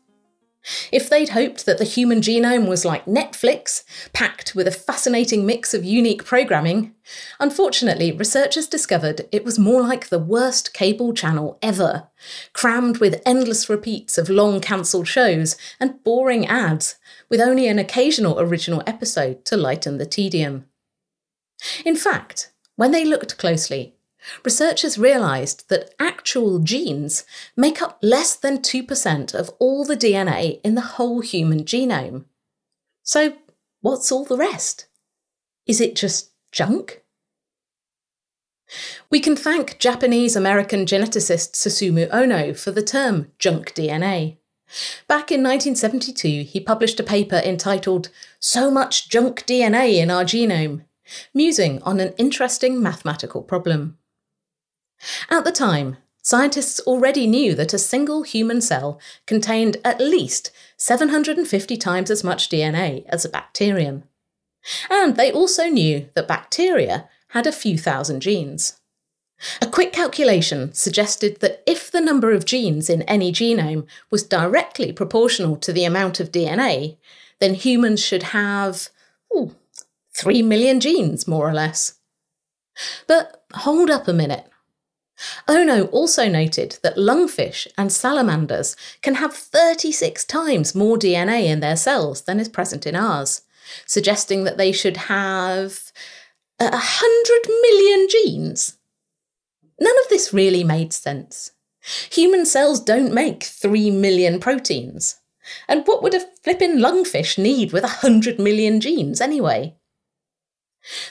If 0.90 1.10
they'd 1.10 1.28
hoped 1.28 1.66
that 1.66 1.76
the 1.76 1.84
human 1.84 2.22
genome 2.22 2.66
was 2.66 2.86
like 2.86 3.04
Netflix, 3.04 3.84
packed 4.14 4.54
with 4.54 4.66
a 4.66 4.70
fascinating 4.70 5.44
mix 5.44 5.74
of 5.74 5.84
unique 5.84 6.24
programming, 6.24 6.94
unfortunately, 7.38 8.10
researchers 8.10 8.66
discovered 8.66 9.28
it 9.30 9.44
was 9.44 9.58
more 9.58 9.82
like 9.82 10.08
the 10.08 10.18
worst 10.18 10.72
cable 10.72 11.12
channel 11.12 11.58
ever, 11.60 12.08
crammed 12.54 12.96
with 12.96 13.20
endless 13.26 13.68
repeats 13.68 14.16
of 14.16 14.30
long 14.30 14.62
cancelled 14.62 15.06
shows 15.06 15.56
and 15.78 16.02
boring 16.02 16.46
ads, 16.46 16.96
with 17.28 17.40
only 17.40 17.66
an 17.68 17.78
occasional 17.78 18.40
original 18.40 18.82
episode 18.86 19.44
to 19.46 19.56
lighten 19.56 19.98
the 19.98 20.06
tedium. 20.06 20.66
In 21.84 21.96
fact, 21.96 22.50
when 22.76 22.90
they 22.90 23.04
looked 23.04 23.38
closely, 23.38 23.94
researchers 24.44 24.98
realised 24.98 25.68
that 25.68 25.94
actual 25.98 26.58
genes 26.58 27.24
make 27.56 27.80
up 27.82 27.98
less 28.02 28.34
than 28.34 28.58
2% 28.58 29.34
of 29.34 29.50
all 29.58 29.84
the 29.84 29.96
DNA 29.96 30.60
in 30.62 30.74
the 30.74 30.80
whole 30.80 31.20
human 31.20 31.64
genome. 31.64 32.24
So, 33.02 33.34
what's 33.80 34.10
all 34.10 34.24
the 34.24 34.36
rest? 34.36 34.86
Is 35.66 35.80
it 35.80 35.94
just 35.96 36.30
junk? 36.52 37.02
We 39.10 39.20
can 39.20 39.36
thank 39.36 39.78
Japanese 39.78 40.36
American 40.36 40.86
geneticist 40.86 41.52
Susumu 41.52 42.08
Ohno 42.10 42.58
for 42.58 42.70
the 42.70 42.82
term 42.82 43.30
junk 43.38 43.74
DNA. 43.74 44.38
Back 45.06 45.30
in 45.30 45.42
1972, 45.42 46.42
he 46.42 46.60
published 46.60 46.98
a 46.98 47.04
paper 47.04 47.36
entitled 47.36 48.10
So 48.40 48.70
Much 48.70 49.08
Junk 49.08 49.46
DNA 49.46 49.96
in 49.96 50.10
Our 50.10 50.24
Genome, 50.24 50.84
musing 51.32 51.82
on 51.82 52.00
an 52.00 52.14
interesting 52.16 52.82
mathematical 52.82 53.42
problem. 53.42 53.98
At 55.30 55.44
the 55.44 55.52
time, 55.52 55.98
scientists 56.22 56.80
already 56.80 57.26
knew 57.26 57.54
that 57.54 57.74
a 57.74 57.78
single 57.78 58.22
human 58.22 58.60
cell 58.60 58.98
contained 59.26 59.76
at 59.84 60.00
least 60.00 60.50
750 60.76 61.76
times 61.76 62.10
as 62.10 62.24
much 62.24 62.48
DNA 62.48 63.04
as 63.08 63.24
a 63.24 63.28
bacterium. 63.28 64.04
And 64.90 65.16
they 65.16 65.30
also 65.30 65.66
knew 65.66 66.08
that 66.14 66.26
bacteria 66.26 67.08
had 67.28 67.46
a 67.46 67.52
few 67.52 67.76
thousand 67.76 68.20
genes. 68.20 68.80
A 69.60 69.66
quick 69.66 69.92
calculation 69.92 70.72
suggested 70.72 71.40
that 71.40 71.62
if 71.66 71.90
the 71.90 72.00
number 72.00 72.32
of 72.32 72.44
genes 72.44 72.88
in 72.88 73.02
any 73.02 73.32
genome 73.32 73.86
was 74.10 74.22
directly 74.22 74.92
proportional 74.92 75.56
to 75.56 75.72
the 75.72 75.84
amount 75.84 76.20
of 76.20 76.32
DNA, 76.32 76.96
then 77.40 77.54
humans 77.54 78.02
should 78.02 78.22
have 78.24 78.88
ooh, 79.34 79.54
3 80.14 80.42
million 80.42 80.80
genes, 80.80 81.26
more 81.26 81.48
or 81.48 81.52
less. 81.52 81.98
But 83.06 83.44
hold 83.52 83.90
up 83.90 84.08
a 84.08 84.12
minute. 84.12 84.46
Ohno 85.48 85.88
also 85.92 86.28
noted 86.28 86.78
that 86.82 86.96
lungfish 86.96 87.66
and 87.78 87.92
salamanders 87.92 88.76
can 89.00 89.16
have 89.16 89.32
36 89.32 90.24
times 90.24 90.74
more 90.74 90.96
DNA 90.96 91.44
in 91.44 91.60
their 91.60 91.76
cells 91.76 92.22
than 92.22 92.40
is 92.40 92.48
present 92.48 92.86
in 92.86 92.96
ours, 92.96 93.42
suggesting 93.86 94.44
that 94.44 94.58
they 94.58 94.72
should 94.72 94.96
have 94.96 95.92
a 96.58 96.70
100 96.70 97.48
million 97.62 98.08
genes. 98.08 98.73
None 99.80 99.98
of 100.04 100.08
this 100.08 100.32
really 100.32 100.64
made 100.64 100.92
sense. 100.92 101.52
Human 102.10 102.46
cells 102.46 102.80
don't 102.80 103.12
make 103.12 103.42
3 103.42 103.90
million 103.90 104.40
proteins. 104.40 105.16
And 105.68 105.86
what 105.86 106.02
would 106.02 106.14
a 106.14 106.20
flippin' 106.42 106.78
lungfish 106.78 107.36
need 107.36 107.72
with 107.72 107.82
100 107.82 108.38
million 108.38 108.80
genes 108.80 109.20
anyway? 109.20 109.74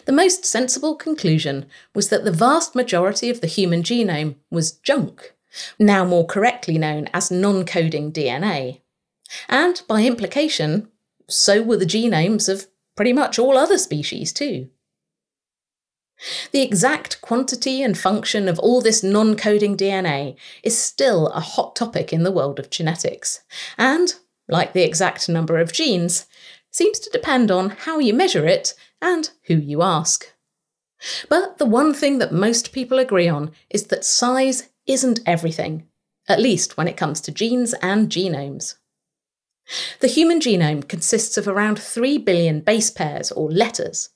The 0.06 0.12
most 0.12 0.46
sensible 0.46 0.96
conclusion 0.96 1.66
was 1.96 2.10
that 2.10 2.26
the 2.26 2.32
vast 2.32 2.76
majority 2.76 3.30
of 3.30 3.42
the 3.42 3.48
human 3.48 3.84
genome 3.84 4.36
was 4.52 4.72
junk, 4.72 5.34
now 5.80 6.06
more 6.06 6.26
correctly 6.26 6.78
known 6.78 7.10
as 7.14 7.32
non 7.32 7.66
coding 7.66 8.12
DNA. 8.12 8.82
And 9.50 9.82
by 9.88 10.04
implication, 10.04 10.90
so 11.28 11.62
were 11.64 11.78
the 11.78 11.86
genomes 11.86 12.50
of 12.50 12.68
pretty 12.96 13.14
much 13.14 13.40
all 13.40 13.58
other 13.58 13.78
species 13.78 14.32
too. 14.32 14.70
The 16.52 16.62
exact 16.62 17.22
quantity 17.22 17.82
and 17.82 17.98
function 17.98 18.48
of 18.48 18.60
all 18.60 18.82
this 18.82 19.04
non 19.04 19.36
coding 19.36 19.76
DNA 19.76 20.36
is 20.64 20.78
still 20.78 21.28
a 21.28 21.40
hot 21.40 21.76
topic 21.76 22.14
in 22.14 22.24
the 22.24 22.32
world 22.32 22.60
of 22.60 22.70
genetics, 22.70 23.42
and, 23.78 24.16
like 24.48 24.74
the 24.74 24.84
exact 24.84 25.28
number 25.28 25.58
of 25.58 25.74
genes, 25.74 26.26
seems 26.72 27.00
to 27.00 27.10
depend 27.10 27.52
on 27.52 27.72
how 27.72 28.00
you 28.00 28.14
measure 28.14 28.48
it 28.48 28.74
and 29.02 29.32
who 29.48 29.56
you 29.56 29.82
ask. 29.82 30.34
But 31.30 31.58
the 31.58 31.66
one 31.66 31.94
thing 31.94 32.20
that 32.20 32.32
most 32.32 32.72
people 32.72 33.00
agree 33.00 33.28
on 33.28 33.52
is 33.70 33.88
that 33.88 34.06
size 34.06 34.70
isn't 34.88 35.20
everything, 35.26 35.88
at 36.28 36.40
least 36.40 36.78
when 36.78 36.88
it 36.88 36.98
comes 36.98 37.20
to 37.22 37.32
genes 37.32 37.74
and 37.82 38.10
genomes. 38.10 38.76
The 40.00 40.08
human 40.08 40.40
genome 40.40 40.88
consists 40.88 41.38
of 41.38 41.48
around 41.48 41.80
3 41.80 42.18
billion 42.20 42.62
base 42.62 42.90
pairs 42.90 43.32
or 43.32 43.50
letters, 43.52 44.10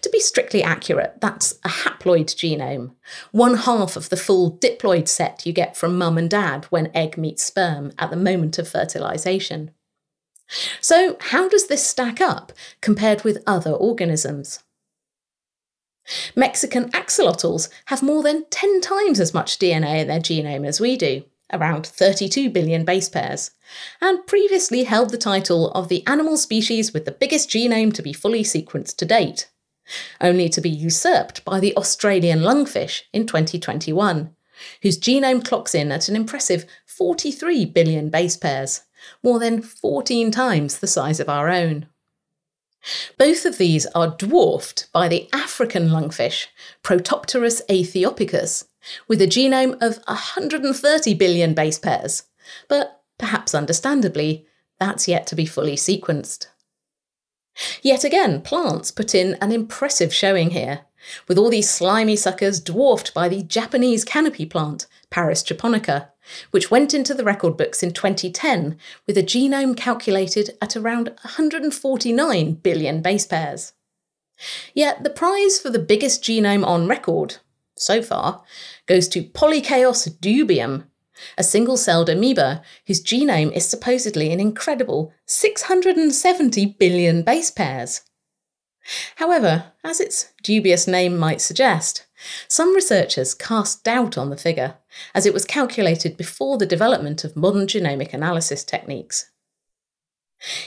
to 0.00 0.10
be 0.10 0.20
strictly 0.20 0.62
accurate, 0.62 1.20
that's 1.20 1.58
a 1.64 1.68
haploid 1.68 2.26
genome, 2.34 2.94
one 3.32 3.56
half 3.56 3.96
of 3.96 4.08
the 4.08 4.16
full 4.16 4.58
diploid 4.58 5.08
set 5.08 5.46
you 5.46 5.52
get 5.52 5.76
from 5.76 5.98
mum 5.98 6.18
and 6.18 6.30
dad 6.30 6.64
when 6.66 6.94
egg 6.94 7.16
meets 7.16 7.44
sperm 7.44 7.92
at 7.98 8.10
the 8.10 8.16
moment 8.16 8.58
of 8.58 8.68
fertilisation. 8.68 9.70
So, 10.80 11.16
how 11.20 11.48
does 11.48 11.66
this 11.66 11.86
stack 11.86 12.20
up 12.20 12.52
compared 12.80 13.22
with 13.22 13.42
other 13.46 13.72
organisms? 13.72 14.64
Mexican 16.34 16.90
axolotls 16.92 17.68
have 17.86 18.02
more 18.02 18.22
than 18.22 18.46
10 18.48 18.80
times 18.80 19.20
as 19.20 19.34
much 19.34 19.58
DNA 19.58 20.00
in 20.00 20.08
their 20.08 20.20
genome 20.20 20.66
as 20.66 20.80
we 20.80 20.96
do, 20.96 21.22
around 21.52 21.86
32 21.86 22.48
billion 22.48 22.84
base 22.86 23.10
pairs, 23.10 23.50
and 24.00 24.26
previously 24.26 24.84
held 24.84 25.10
the 25.10 25.18
title 25.18 25.70
of 25.72 25.88
the 25.88 26.06
animal 26.06 26.38
species 26.38 26.94
with 26.94 27.04
the 27.04 27.12
biggest 27.12 27.50
genome 27.50 27.92
to 27.92 28.02
be 28.02 28.14
fully 28.14 28.42
sequenced 28.42 28.96
to 28.96 29.04
date 29.04 29.50
only 30.20 30.48
to 30.48 30.60
be 30.60 30.70
usurped 30.70 31.44
by 31.44 31.60
the 31.60 31.76
Australian 31.76 32.40
lungfish 32.40 33.02
in 33.12 33.26
2021, 33.26 34.34
whose 34.82 34.98
genome 34.98 35.44
clocks 35.44 35.74
in 35.74 35.92
at 35.92 36.08
an 36.08 36.16
impressive 36.16 36.64
43 36.86 37.64
billion 37.66 38.10
base 38.10 38.36
pairs, 38.36 38.82
more 39.22 39.38
than 39.38 39.62
14 39.62 40.30
times 40.30 40.78
the 40.78 40.86
size 40.86 41.20
of 41.20 41.28
our 41.28 41.48
own. 41.48 41.86
Both 43.18 43.44
of 43.44 43.58
these 43.58 43.86
are 43.86 44.16
dwarfed 44.16 44.88
by 44.92 45.08
the 45.08 45.28
African 45.32 45.88
lungfish, 45.88 46.46
Protopterus 46.82 47.60
aethiopicus, 47.68 48.64
with 49.08 49.20
a 49.20 49.26
genome 49.26 49.76
of 49.82 49.98
130 50.06 51.14
billion 51.14 51.54
base 51.54 51.78
pairs, 51.78 52.24
but 52.68 53.02
perhaps 53.18 53.54
understandably, 53.54 54.46
that's 54.78 55.08
yet 55.08 55.26
to 55.26 55.34
be 55.34 55.44
fully 55.44 55.74
sequenced. 55.74 56.46
Yet 57.82 58.04
again, 58.04 58.42
plants 58.42 58.90
put 58.90 59.14
in 59.14 59.34
an 59.40 59.52
impressive 59.52 60.12
showing 60.14 60.50
here, 60.50 60.80
with 61.26 61.38
all 61.38 61.50
these 61.50 61.70
slimy 61.70 62.16
suckers 62.16 62.60
dwarfed 62.60 63.14
by 63.14 63.28
the 63.28 63.42
Japanese 63.42 64.04
canopy 64.04 64.46
plant, 64.46 64.86
Paris 65.10 65.42
japonica, 65.42 66.10
which 66.50 66.70
went 66.70 66.92
into 66.94 67.14
the 67.14 67.24
record 67.24 67.56
books 67.56 67.82
in 67.82 67.92
2010 67.92 68.76
with 69.06 69.16
a 69.16 69.22
genome 69.22 69.76
calculated 69.76 70.56
at 70.60 70.76
around 70.76 71.08
149 71.22 72.52
billion 72.54 73.00
base 73.00 73.26
pairs. 73.26 73.72
Yet 74.74 75.02
the 75.02 75.10
prize 75.10 75.58
for 75.58 75.70
the 75.70 75.78
biggest 75.78 76.22
genome 76.22 76.66
on 76.66 76.86
record, 76.86 77.38
so 77.76 78.02
far, 78.02 78.42
goes 78.86 79.08
to 79.08 79.22
Polychaos 79.22 80.08
dubium, 80.18 80.84
a 81.36 81.44
single 81.44 81.76
celled 81.76 82.08
amoeba 82.08 82.62
whose 82.86 83.02
genome 83.02 83.52
is 83.52 83.68
supposedly 83.68 84.32
an 84.32 84.40
incredible 84.40 85.12
670 85.26 86.76
billion 86.78 87.22
base 87.22 87.50
pairs. 87.50 88.02
However, 89.16 89.72
as 89.84 90.00
its 90.00 90.32
dubious 90.42 90.86
name 90.86 91.16
might 91.16 91.40
suggest, 91.40 92.06
some 92.48 92.74
researchers 92.74 93.34
cast 93.34 93.84
doubt 93.84 94.16
on 94.16 94.30
the 94.30 94.36
figure, 94.36 94.76
as 95.14 95.26
it 95.26 95.34
was 95.34 95.44
calculated 95.44 96.16
before 96.16 96.58
the 96.58 96.66
development 96.66 97.22
of 97.22 97.36
modern 97.36 97.66
genomic 97.66 98.12
analysis 98.12 98.64
techniques. 98.64 99.30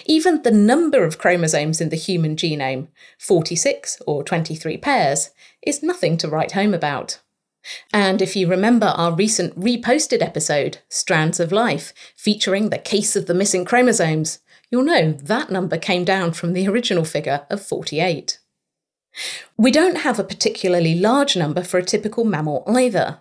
Even 0.06 0.42
the 0.42 0.52
number 0.52 1.04
of 1.04 1.18
chromosomes 1.18 1.80
in 1.80 1.90
the 1.90 1.96
human 1.96 2.36
genome, 2.36 2.90
46 3.18 4.02
or 4.06 4.24
23 4.24 4.78
pairs, 4.78 5.32
is 5.62 5.82
nothing 5.82 6.18
to 6.18 6.30
write 6.30 6.52
home 6.52 6.74
about. 6.74 7.20
And 7.94 8.22
if 8.22 8.36
you 8.36 8.48
remember 8.48 8.88
our 8.88 9.14
recent 9.14 9.60
reposted 9.60 10.22
episode, 10.22 10.80
Strands 10.90 11.40
of 11.40 11.52
Life, 11.52 11.94
featuring 12.16 12.70
the 12.70 12.78
case 12.78 13.16
of 13.16 13.28
the 13.28 13.34
missing 13.34 13.66
chromosomes, 13.66 14.40
you'll 14.70 14.84
know 14.84 15.12
that 15.12 15.52
number 15.52 15.78
came 15.78 16.04
down 16.04 16.34
from 16.34 16.54
the 16.54 16.68
original 16.68 17.06
figure 17.06 17.46
of 17.50 17.62
48. 17.62 18.40
We 19.58 19.72
don't 19.72 20.00
have 20.00 20.20
a 20.20 20.24
particularly 20.24 20.96
large 20.96 21.36
number 21.36 21.64
for 21.64 21.78
a 21.78 21.84
typical 21.84 22.24
mammal 22.24 22.64
either. 22.68 23.20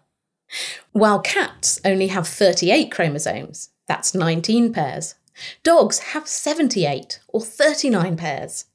While 0.93 1.21
cats 1.21 1.81
only 1.85 2.09
have 2.09 2.27
38 2.27 2.91
chromosomes, 2.91 3.71
that's 3.87 4.15
19 4.15 4.73
pairs, 4.73 5.17
dogs 5.63 5.99
have 5.99 6.29
78 6.29 7.21
or 7.29 7.41
39 7.41 8.17
pairs, 8.17 8.67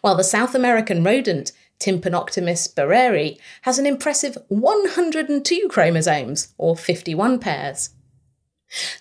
while 0.00 0.16
the 0.16 0.24
South 0.24 0.54
American 0.54 1.02
rodent 1.02 1.52
Tympanoctomys 1.84 2.72
barrerae 2.74 3.38
has 3.62 3.78
an 3.78 3.84
impressive 3.84 4.38
102 4.48 5.68
chromosomes, 5.68 6.54
or 6.56 6.76
51 6.76 7.38
pairs. 7.38 7.90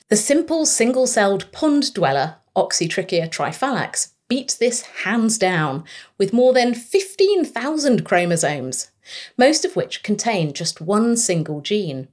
The 0.10 0.18
simple 0.18 0.66
single 0.66 1.08
celled 1.08 1.50
pond 1.54 1.94
dweller, 1.94 2.36
Oxytricha 2.58 3.30
trifallax, 3.30 4.12
beats 4.28 4.56
this 4.56 4.82
hands 5.06 5.38
down, 5.38 5.86
with 6.18 6.34
more 6.34 6.52
than 6.52 6.74
15,000 6.74 8.04
chromosomes, 8.04 8.92
most 9.38 9.63
of 9.63 9.78
which 9.78 10.04
contain 10.04 10.52
just 10.52 10.82
one 10.82 11.16
single 11.16 11.62
gene. 11.62 12.10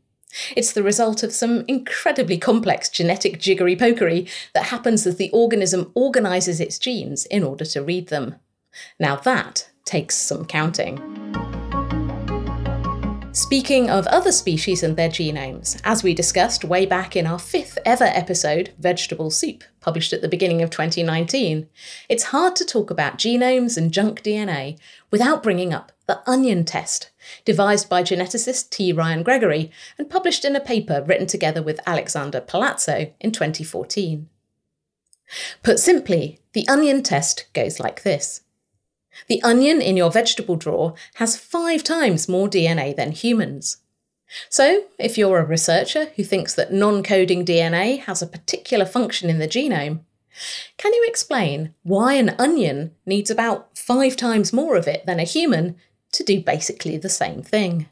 It's 0.57 0.73
the 0.73 0.85
result 0.85 1.25
of 1.25 1.33
some 1.33 1.65
incredibly 1.67 2.39
complex 2.39 2.89
genetic 2.89 3.41
jiggery 3.41 3.75
pokery 3.75 4.31
that 4.55 4.67
happens 4.67 5.05
as 5.05 5.17
the 5.17 5.31
organism 5.33 5.91
organises 5.97 6.61
its 6.61 6.79
genes 6.79 7.27
in 7.27 7.43
order 7.43 7.65
to 7.65 7.83
read 7.83 8.07
them. 8.07 8.37
Now, 9.01 9.17
that 9.17 9.70
takes 9.91 10.15
some 10.15 10.45
counting. 10.45 10.97
Speaking 13.33 13.91
of 13.91 14.07
other 14.07 14.31
species 14.31 14.85
and 14.85 14.97
their 14.97 15.09
genomes, 15.09 15.81
as 15.83 16.05
we 16.05 16.15
discussed 16.15 16.65
way 16.65 16.87
back 16.87 17.17
in 17.17 17.27
our 17.27 17.39
fifth 17.41 17.77
ever 17.85 18.05
episode, 18.05 18.73
Vegetable 18.79 19.31
Soup, 19.31 19.65
published 19.81 20.13
at 20.13 20.21
the 20.21 20.29
beginning 20.29 20.63
of 20.63 20.71
2019, 20.71 21.69
it's 22.09 22.25
hard 22.25 22.55
to 22.57 22.65
talk 22.65 22.91
about 22.91 23.19
genomes 23.19 23.77
and 23.77 23.93
junk 23.93 24.23
DNA 24.23 24.79
without 25.11 25.43
bringing 25.43 25.73
up 25.73 25.91
the 26.07 26.23
onion 26.29 26.65
test, 26.65 27.11
devised 27.45 27.89
by 27.89 28.03
geneticist 28.03 28.71
T. 28.71 28.93
Ryan 28.93 29.25
Gregory 29.25 29.73
and 29.99 30.09
published 30.09 30.45
in 30.45 30.55
a 30.55 30.61
paper 30.61 31.03
written 31.05 31.27
together 31.27 31.63
with 31.63 31.81
Alexander 31.85 32.41
Palazzo 32.41 33.13
in 33.21 33.33
2014. 33.33 34.29
Put 35.65 35.81
simply, 35.81 36.39
the 36.53 36.69
onion 36.69 37.03
test 37.03 37.47
goes 37.55 37.81
like 37.81 38.03
this. 38.03 38.43
The 39.27 39.43
onion 39.43 39.81
in 39.81 39.97
your 39.97 40.11
vegetable 40.11 40.57
drawer 40.57 40.95
has 41.15 41.37
five 41.37 41.83
times 41.83 42.29
more 42.29 42.49
DNA 42.49 42.95
than 42.95 43.13
humans. 43.13 43.79
So, 44.49 44.85
if 44.99 45.19
you're 45.19 45.39
a 45.39 45.45
researcher 45.45 46.07
who 46.17 46.23
thinks 46.23 46.55
that 46.55 46.73
non 46.73 47.03
coding 47.03 47.45
DNA 47.45 48.01
has 48.01 48.23
a 48.23 48.27
particular 48.27 48.87
function 48.87 49.29
in 49.29 49.39
the 49.39 49.49
genome, 49.49 50.01
can 50.77 50.95
you 50.95 51.05
explain 51.09 51.75
why 51.83 52.15
an 52.15 52.37
onion 52.39 52.95
needs 53.05 53.31
about 53.31 53.77
five 53.77 54.17
times 54.17 54.53
more 54.53 54.77
of 54.77 54.87
it 54.87 55.05
than 55.07 55.19
a 55.19 55.25
human 55.25 55.77
to 56.13 56.23
do 56.23 56.41
basically 56.41 56.97
the 56.97 57.09
same 57.09 57.43
thing? 57.43 57.89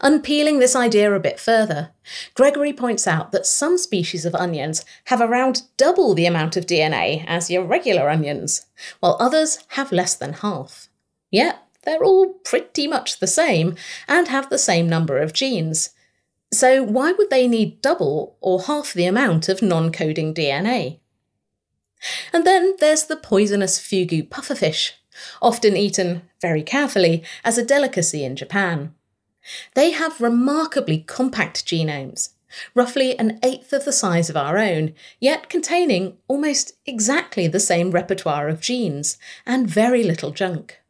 Unpeeling 0.00 0.58
this 0.58 0.76
idea 0.76 1.12
a 1.14 1.20
bit 1.20 1.40
further, 1.40 1.90
Gregory 2.34 2.72
points 2.72 3.06
out 3.06 3.32
that 3.32 3.46
some 3.46 3.78
species 3.78 4.24
of 4.24 4.34
onions 4.34 4.84
have 5.06 5.20
around 5.20 5.62
double 5.76 6.14
the 6.14 6.26
amount 6.26 6.56
of 6.56 6.66
DNA 6.66 7.24
as 7.26 7.50
your 7.50 7.64
regular 7.64 8.10
onions, 8.10 8.66
while 9.00 9.16
others 9.18 9.58
have 9.68 9.92
less 9.92 10.14
than 10.14 10.34
half. 10.34 10.88
Yet, 11.30 11.62
they're 11.84 12.04
all 12.04 12.34
pretty 12.44 12.86
much 12.86 13.18
the 13.18 13.26
same 13.26 13.76
and 14.06 14.28
have 14.28 14.50
the 14.50 14.58
same 14.58 14.88
number 14.88 15.18
of 15.18 15.32
genes. 15.32 15.90
So, 16.52 16.82
why 16.82 17.12
would 17.12 17.30
they 17.30 17.48
need 17.48 17.80
double 17.80 18.36
or 18.40 18.62
half 18.62 18.92
the 18.92 19.06
amount 19.06 19.48
of 19.48 19.62
non 19.62 19.90
coding 19.90 20.34
DNA? 20.34 21.00
And 22.32 22.46
then 22.46 22.74
there's 22.78 23.04
the 23.04 23.16
poisonous 23.16 23.78
fugu 23.78 24.28
pufferfish, 24.28 24.92
often 25.40 25.76
eaten 25.76 26.22
very 26.40 26.62
carefully 26.62 27.22
as 27.44 27.56
a 27.56 27.64
delicacy 27.64 28.24
in 28.24 28.36
Japan. 28.36 28.94
They 29.74 29.90
have 29.90 30.20
remarkably 30.20 30.98
compact 30.98 31.66
genomes, 31.66 32.30
roughly 32.74 33.18
an 33.18 33.38
eighth 33.42 33.72
of 33.72 33.84
the 33.84 33.92
size 33.92 34.30
of 34.30 34.36
our 34.36 34.58
own, 34.58 34.94
yet 35.20 35.48
containing 35.48 36.18
almost 36.28 36.72
exactly 36.86 37.46
the 37.46 37.60
same 37.60 37.90
repertoire 37.90 38.48
of 38.48 38.60
genes 38.60 39.18
and 39.46 39.68
very 39.68 40.02
little 40.02 40.30
junk. 40.30 40.80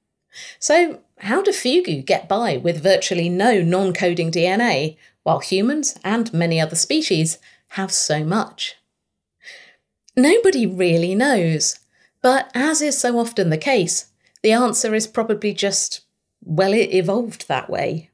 So, 0.59 1.01
how 1.19 1.43
do 1.43 1.53
fugu 1.53 2.05
get 2.05 2.29
by 2.29 2.57
with 2.57 2.83
virtually 2.83 3.29
no 3.29 3.63
non 3.63 3.93
coding 3.93 4.31
DNA, 4.31 4.97
while 5.23 5.41
humans 5.41 5.99
and 6.03 6.33
many 6.33 6.61
other 6.61 6.77
species 6.77 7.39
have 7.69 7.93
so 7.93 8.25
much? 8.25 8.77
Nobody 10.17 10.67
really 10.67 11.15
knows, 11.15 11.79
but 12.21 12.51
as 12.55 12.83
is 12.83 12.99
so 12.99 13.19
often 13.19 13.51
the 13.51 13.57
case, 13.57 14.07
the 14.43 14.53
answer 14.53 14.95
is 14.95 15.07
probably 15.07 15.55
just, 15.55 16.03
well, 16.45 16.73
it 16.73 16.93
evolved 16.93 17.49
that 17.49 17.71
way. 17.71 18.11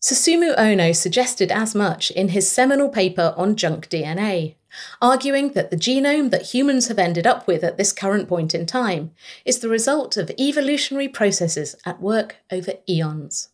Susumu 0.00 0.56
Ohno 0.56 0.94
suggested 0.94 1.50
as 1.50 1.74
much 1.74 2.10
in 2.10 2.28
his 2.28 2.50
seminal 2.50 2.88
paper 2.88 3.34
on 3.36 3.56
junk 3.56 3.88
DNA, 3.88 4.54
arguing 5.00 5.52
that 5.52 5.70
the 5.70 5.76
genome 5.76 6.30
that 6.30 6.54
humans 6.54 6.88
have 6.88 6.98
ended 6.98 7.26
up 7.26 7.46
with 7.46 7.64
at 7.64 7.76
this 7.76 7.92
current 7.92 8.28
point 8.28 8.54
in 8.54 8.66
time 8.66 9.12
is 9.44 9.60
the 9.60 9.68
result 9.68 10.16
of 10.16 10.30
evolutionary 10.38 11.08
processes 11.08 11.76
at 11.86 12.00
work 12.00 12.36
over 12.50 12.74
eons. 12.88 13.48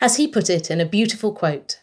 As 0.00 0.16
he 0.16 0.26
put 0.26 0.50
it 0.50 0.70
in 0.70 0.80
a 0.80 0.86
beautiful 0.86 1.32
quote, 1.32 1.80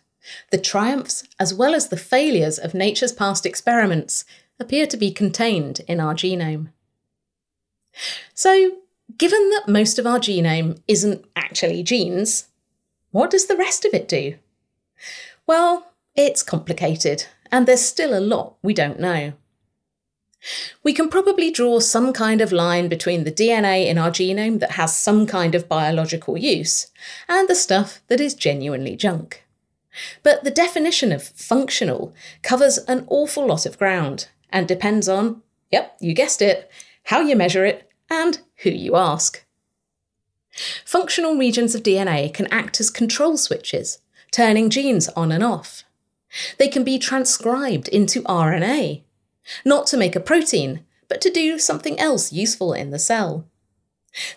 the 0.52 0.58
triumphs 0.58 1.24
as 1.40 1.54
well 1.54 1.76
as 1.76 1.88
the 1.88 1.98
failures 1.98 2.58
of 2.58 2.74
nature's 2.74 3.14
past 3.14 3.46
experiments 3.46 4.26
appear 4.60 4.88
to 4.88 4.98
be 4.98 5.12
contained 5.12 5.82
in 5.88 6.00
our 6.00 6.14
genome. 6.14 6.70
So, 8.34 8.78
given 9.18 9.50
that 9.52 9.68
most 9.68 10.00
of 10.00 10.08
our 10.08 10.20
genome 10.20 10.82
isn't 10.88 11.26
actually 11.36 11.84
genes, 11.84 12.48
what 13.16 13.32
does 13.32 13.46
the 13.46 13.56
rest 13.56 13.86
of 13.86 13.94
it 13.94 14.10
do? 14.10 14.36
Well, 15.48 15.94
it's 16.16 16.44
complicated, 16.44 17.28
and 17.50 17.66
there's 17.66 17.80
still 17.80 18.14
a 18.14 18.20
lot 18.20 18.58
we 18.62 18.74
don't 18.74 19.00
know. 19.00 19.32
We 20.84 20.92
can 20.92 21.08
probably 21.08 21.50
draw 21.50 21.80
some 21.80 22.12
kind 22.12 22.42
of 22.42 22.52
line 22.52 22.90
between 22.90 23.24
the 23.24 23.32
DNA 23.32 23.88
in 23.88 23.98
our 23.98 24.10
genome 24.12 24.60
that 24.60 24.72
has 24.72 24.98
some 24.98 25.26
kind 25.28 25.56
of 25.56 25.70
biological 25.70 26.38
use 26.38 26.88
and 27.30 27.48
the 27.48 27.56
stuff 27.56 28.02
that 28.10 28.20
is 28.20 28.34
genuinely 28.34 28.98
junk. 28.98 29.46
But 30.22 30.44
the 30.44 30.52
definition 30.52 31.14
of 31.14 31.24
functional 31.24 32.14
covers 32.44 32.80
an 32.80 33.06
awful 33.08 33.48
lot 33.48 33.66
of 33.66 33.80
ground 33.80 34.28
and 34.50 34.68
depends 34.68 35.08
on, 35.08 35.42
yep, 35.72 35.96
you 36.02 36.14
guessed 36.14 36.42
it, 36.42 36.70
how 37.04 37.22
you 37.22 37.38
measure 37.38 37.64
it 37.64 37.90
and 38.10 38.40
who 38.58 38.72
you 38.72 38.98
ask. 38.98 39.45
Functional 40.86 41.36
regions 41.36 41.76
of 41.76 41.84
DNA 41.84 42.34
can 42.34 42.48
act 42.52 42.80
as 42.80 42.90
control 42.90 43.38
switches, 43.38 44.00
turning 44.32 44.70
genes 44.70 45.10
on 45.10 45.32
and 45.32 45.44
off. 45.44 45.84
They 46.58 46.68
can 46.68 46.84
be 46.84 47.00
transcribed 47.00 47.88
into 47.90 48.22
RNA, 48.24 49.04
not 49.64 49.88
to 49.88 49.98
make 49.98 50.16
a 50.16 50.20
protein, 50.20 50.86
but 51.08 51.22
to 51.22 51.30
do 51.30 51.60
something 51.60 52.00
else 52.00 52.34
useful 52.34 52.74
in 52.74 52.90
the 52.90 53.00
cell. 53.00 53.46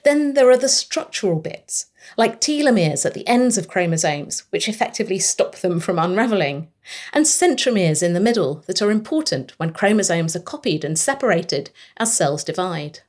Then 0.05 0.35
there 0.35 0.51
are 0.51 0.57
the 0.57 0.69
structural 0.69 1.39
bits, 1.39 1.87
like 2.17 2.41
telomeres 2.41 3.07
at 3.07 3.15
the 3.15 3.27
ends 3.29 3.57
of 3.57 3.69
chromosomes, 3.69 4.41
which 4.51 4.69
effectively 4.69 5.21
stop 5.21 5.57
them 5.57 5.79
from 5.79 5.99
unravelling, 5.99 6.69
and 7.13 7.25
centromeres 7.25 8.03
in 8.03 8.13
the 8.13 8.21
middle 8.21 8.65
that 8.67 8.83
are 8.83 8.91
important 8.91 9.53
when 9.59 9.73
chromosomes 9.73 10.35
are 10.35 10.41
copied 10.41 10.85
and 10.85 10.99
separated 10.99 11.71
as 11.97 12.17
cells 12.17 12.43
divide. 12.43 13.01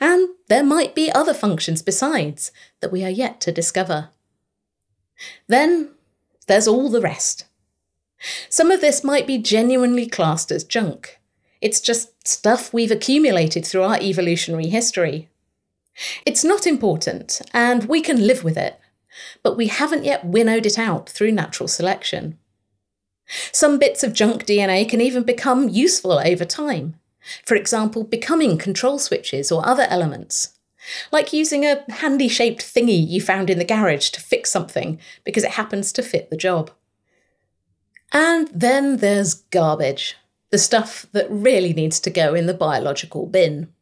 And 0.00 0.30
there 0.48 0.64
might 0.64 0.94
be 0.94 1.10
other 1.12 1.34
functions 1.34 1.82
besides 1.82 2.52
that 2.80 2.92
we 2.92 3.04
are 3.04 3.10
yet 3.10 3.40
to 3.42 3.52
discover. 3.52 4.10
Then 5.46 5.90
there's 6.46 6.68
all 6.68 6.90
the 6.90 7.00
rest. 7.00 7.46
Some 8.48 8.70
of 8.70 8.80
this 8.80 9.02
might 9.02 9.26
be 9.26 9.38
genuinely 9.38 10.06
classed 10.06 10.52
as 10.52 10.64
junk. 10.64 11.18
It's 11.60 11.80
just 11.80 12.26
stuff 12.26 12.72
we've 12.72 12.90
accumulated 12.90 13.64
through 13.64 13.82
our 13.82 13.98
evolutionary 14.00 14.68
history. 14.68 15.28
It's 16.24 16.44
not 16.44 16.66
important, 16.66 17.40
and 17.52 17.84
we 17.84 18.00
can 18.00 18.26
live 18.26 18.42
with 18.44 18.56
it, 18.56 18.78
but 19.42 19.56
we 19.56 19.66
haven't 19.68 20.04
yet 20.04 20.24
winnowed 20.24 20.66
it 20.66 20.78
out 20.78 21.08
through 21.08 21.32
natural 21.32 21.68
selection. 21.68 22.38
Some 23.52 23.78
bits 23.78 24.02
of 24.02 24.12
junk 24.12 24.46
DNA 24.46 24.88
can 24.88 25.00
even 25.00 25.22
become 25.22 25.68
useful 25.68 26.18
over 26.18 26.44
time. 26.44 26.96
For 27.44 27.54
example, 27.54 28.04
becoming 28.04 28.58
control 28.58 28.98
switches 28.98 29.52
or 29.52 29.66
other 29.66 29.86
elements. 29.88 30.58
Like 31.12 31.32
using 31.32 31.64
a 31.64 31.84
handy 31.90 32.28
shaped 32.28 32.62
thingy 32.62 33.06
you 33.06 33.20
found 33.20 33.50
in 33.50 33.58
the 33.58 33.64
garage 33.64 34.10
to 34.10 34.20
fix 34.20 34.50
something 34.50 34.98
because 35.24 35.44
it 35.44 35.52
happens 35.52 35.92
to 35.92 36.02
fit 36.02 36.30
the 36.30 36.36
job. 36.36 36.70
And 38.12 38.48
then 38.52 38.98
there's 38.98 39.34
garbage, 39.34 40.16
the 40.50 40.58
stuff 40.58 41.06
that 41.12 41.30
really 41.30 41.72
needs 41.72 42.00
to 42.00 42.10
go 42.10 42.34
in 42.34 42.46
the 42.46 42.54
biological 42.54 43.26
bin. 43.26 43.72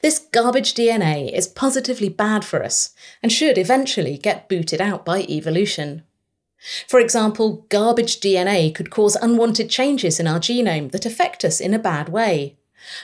This 0.00 0.18
garbage 0.18 0.74
DNA 0.74 1.32
is 1.32 1.46
positively 1.46 2.08
bad 2.08 2.44
for 2.44 2.62
us 2.62 2.94
and 3.22 3.32
should 3.32 3.58
eventually 3.58 4.16
get 4.16 4.48
booted 4.48 4.80
out 4.80 5.04
by 5.04 5.22
evolution. 5.22 6.04
For 6.88 7.00
example, 7.00 7.66
garbage 7.68 8.20
DNA 8.20 8.74
could 8.74 8.90
cause 8.90 9.16
unwanted 9.16 9.70
changes 9.70 10.18
in 10.18 10.26
our 10.26 10.40
genome 10.40 10.90
that 10.92 11.06
affect 11.06 11.44
us 11.44 11.60
in 11.60 11.74
a 11.74 11.78
bad 11.78 12.08
way, 12.08 12.57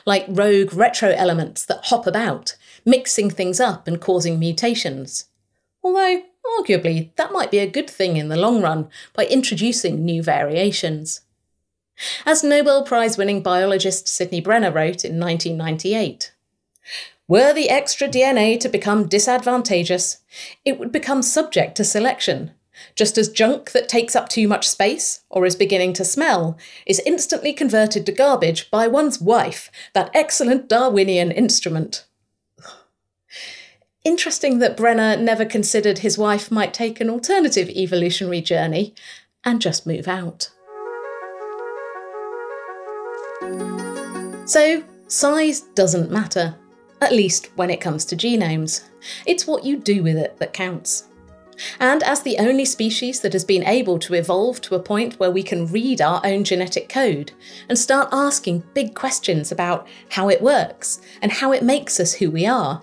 like 0.05 0.25
rogue 0.29 0.73
retro 0.73 1.11
elements 1.11 1.65
that 1.67 1.87
hop 1.87 2.07
about, 2.07 2.57
mixing 2.85 3.31
things 3.31 3.61
up 3.61 3.87
and 3.87 4.01
causing 4.01 4.39
mutations. 4.39 5.27
Although, 5.83 6.23
arguably, 6.59 7.15
that 7.17 7.33
might 7.33 7.51
be 7.51 7.59
a 7.59 7.71
good 7.71 7.89
thing 7.89 8.17
in 8.17 8.29
the 8.29 8.37
long 8.37 8.63
run 8.63 8.89
by 9.13 9.27
introducing 9.27 10.05
new 10.05 10.23
variations. 10.23 11.21
As 12.27 12.43
Nobel 12.43 12.83
Prize 12.83 13.17
winning 13.17 13.43
biologist 13.43 14.09
Sidney 14.09 14.41
Brenner 14.41 14.73
wrote 14.73 15.05
in 15.05 15.21
1998, 15.21 16.33
were 17.27 17.53
the 17.53 17.71
extra 17.71 18.09
DNA 18.09 18.59
to 18.61 18.69
become 18.69 19.09
disadvantageous, 19.09 20.19
it 20.65 20.79
would 20.79 20.93
become 20.93 21.23
subject 21.23 21.77
to 21.77 21.85
selection, 21.85 22.51
just 22.95 23.19
as 23.19 23.29
junk 23.29 23.73
that 23.73 23.89
takes 23.89 24.17
up 24.17 24.29
too 24.29 24.49
much 24.49 24.69
space 24.69 25.23
or 25.31 25.47
is 25.47 25.57
beginning 25.57 25.93
to 25.95 26.05
smell 26.05 26.59
is 26.87 27.03
instantly 27.07 27.53
converted 27.53 28.07
to 28.07 28.13
garbage 28.13 28.71
by 28.71 28.87
one's 28.87 29.21
wife, 29.21 29.71
that 29.93 30.11
excellent 30.15 30.69
Darwinian 30.69 31.31
instrument. 31.31 32.05
Interesting 34.05 34.59
that 34.59 34.77
Brenner 34.77 35.17
never 35.17 35.45
considered 35.45 35.99
his 35.99 36.19
wife 36.19 36.51
might 36.51 36.75
take 36.75 37.01
an 37.01 37.11
alternative 37.11 37.69
evolutionary 37.69 38.41
journey 38.41 38.95
and 39.45 39.61
just 39.61 39.87
move 39.87 40.09
out. 40.09 40.51
So, 44.47 44.85
size 45.09 45.63
doesn't 45.75 46.11
matter, 46.11 46.55
at 47.01 47.13
least 47.13 47.51
when 47.57 47.71
it 47.71 47.81
comes 47.81 48.05
to 48.07 48.17
genomes. 48.17 48.85
It's 49.27 49.47
what 49.47 49.65
you 49.65 49.79
do 49.79 50.03
with 50.03 50.17
it 50.17 50.39
that 50.39 50.53
counts. 50.53 51.09
And 51.81 52.03
as 52.03 52.23
the 52.23 52.39
only 52.39 52.65
species 52.65 53.21
that 53.21 53.33
has 53.33 53.45
been 53.45 53.65
able 53.65 53.99
to 54.01 54.15
evolve 54.15 54.61
to 54.63 54.75
a 54.75 54.83
point 54.83 55.19
where 55.19 55.31
we 55.31 55.43
can 55.43 55.67
read 55.67 56.01
our 56.01 56.21
own 56.25 56.45
genetic 56.45 56.89
code 56.89 57.33
and 57.69 57.79
start 57.79 58.09
asking 58.13 58.65
big 58.75 58.95
questions 58.95 59.53
about 59.53 59.87
how 60.11 60.29
it 60.29 60.43
works 60.43 61.01
and 61.23 61.31
how 61.31 61.53
it 61.53 61.63
makes 61.63 62.01
us 62.01 62.15
who 62.15 62.31
we 62.31 62.47
are, 62.47 62.83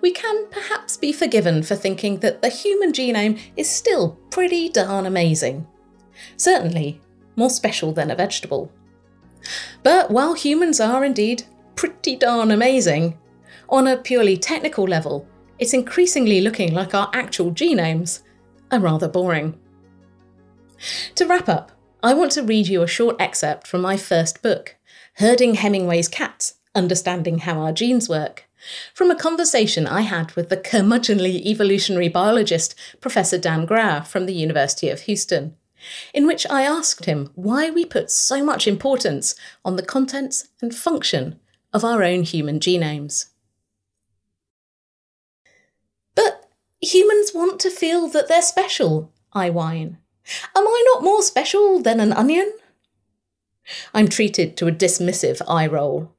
we 0.00 0.10
can 0.10 0.48
perhaps 0.50 0.96
be 0.96 1.12
forgiven 1.12 1.62
for 1.62 1.74
thinking 1.74 2.18
that 2.20 2.42
the 2.42 2.48
human 2.48 2.92
genome 2.92 3.38
is 3.56 3.68
still 3.68 4.18
pretty 4.30 4.68
darn 4.68 5.06
amazing. 5.06 5.66
Certainly, 6.36 7.00
more 7.36 7.50
special 7.50 7.92
than 7.92 8.10
a 8.10 8.16
vegetable. 8.16 8.72
But 9.82 10.10
while 10.10 10.34
humans 10.34 10.80
are 10.80 11.04
indeed 11.04 11.44
pretty 11.76 12.16
darn 12.16 12.50
amazing, 12.50 13.18
on 13.68 13.86
a 13.86 13.96
purely 13.96 14.36
technical 14.36 14.84
level, 14.84 15.26
it's 15.58 15.74
increasingly 15.74 16.40
looking 16.40 16.72
like 16.72 16.94
our 16.94 17.10
actual 17.12 17.50
genomes 17.50 18.20
are 18.70 18.80
rather 18.80 19.08
boring. 19.08 19.58
To 21.16 21.26
wrap 21.26 21.48
up, 21.48 21.72
I 22.02 22.14
want 22.14 22.32
to 22.32 22.42
read 22.42 22.68
you 22.68 22.82
a 22.82 22.86
short 22.86 23.16
excerpt 23.18 23.66
from 23.66 23.80
my 23.80 23.96
first 23.96 24.42
book, 24.42 24.76
Herding 25.14 25.54
Hemingway's 25.54 26.08
Cats 26.08 26.54
Understanding 26.74 27.38
How 27.38 27.58
Our 27.58 27.72
Genes 27.72 28.08
Work, 28.08 28.48
from 28.94 29.10
a 29.10 29.16
conversation 29.16 29.86
I 29.86 30.02
had 30.02 30.32
with 30.32 30.48
the 30.48 30.56
curmudgeonly 30.56 31.44
evolutionary 31.44 32.08
biologist 32.08 32.74
Professor 33.00 33.38
Dan 33.38 33.66
Graur 33.66 34.02
from 34.02 34.26
the 34.26 34.34
University 34.34 34.88
of 34.88 35.00
Houston, 35.02 35.56
in 36.14 36.26
which 36.26 36.46
I 36.48 36.62
asked 36.62 37.06
him 37.06 37.30
why 37.34 37.70
we 37.70 37.84
put 37.84 38.10
so 38.10 38.44
much 38.44 38.68
importance 38.68 39.34
on 39.64 39.76
the 39.76 39.82
contents 39.82 40.48
and 40.62 40.74
function 40.74 41.40
of 41.72 41.84
our 41.84 42.04
own 42.04 42.22
human 42.22 42.60
genomes. 42.60 43.26
Humans 46.80 47.32
want 47.34 47.60
to 47.60 47.70
feel 47.70 48.08
that 48.08 48.28
they're 48.28 48.42
special, 48.42 49.12
I 49.32 49.50
whine. 49.50 49.98
Am 50.54 50.66
I 50.66 50.84
not 50.94 51.02
more 51.02 51.22
special 51.22 51.80
than 51.80 52.00
an 52.00 52.12
onion? 52.12 52.52
I'm 53.92 54.08
treated 54.08 54.56
to 54.56 54.68
a 54.68 54.72
dismissive 54.72 55.42
eye 55.48 55.66
roll. 55.66 56.12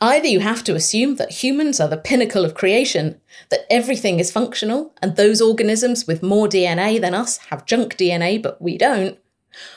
Either 0.00 0.26
you 0.26 0.40
have 0.40 0.64
to 0.64 0.74
assume 0.74 1.16
that 1.16 1.44
humans 1.44 1.78
are 1.78 1.88
the 1.88 1.96
pinnacle 1.96 2.44
of 2.44 2.54
creation, 2.54 3.20
that 3.50 3.66
everything 3.70 4.18
is 4.18 4.32
functional, 4.32 4.92
and 5.00 5.14
those 5.14 5.40
organisms 5.40 6.06
with 6.06 6.22
more 6.22 6.48
DNA 6.48 7.00
than 7.00 7.14
us 7.14 7.36
have 7.50 7.66
junk 7.66 7.96
DNA 7.96 8.42
but 8.42 8.60
we 8.60 8.76
don't, 8.76 9.18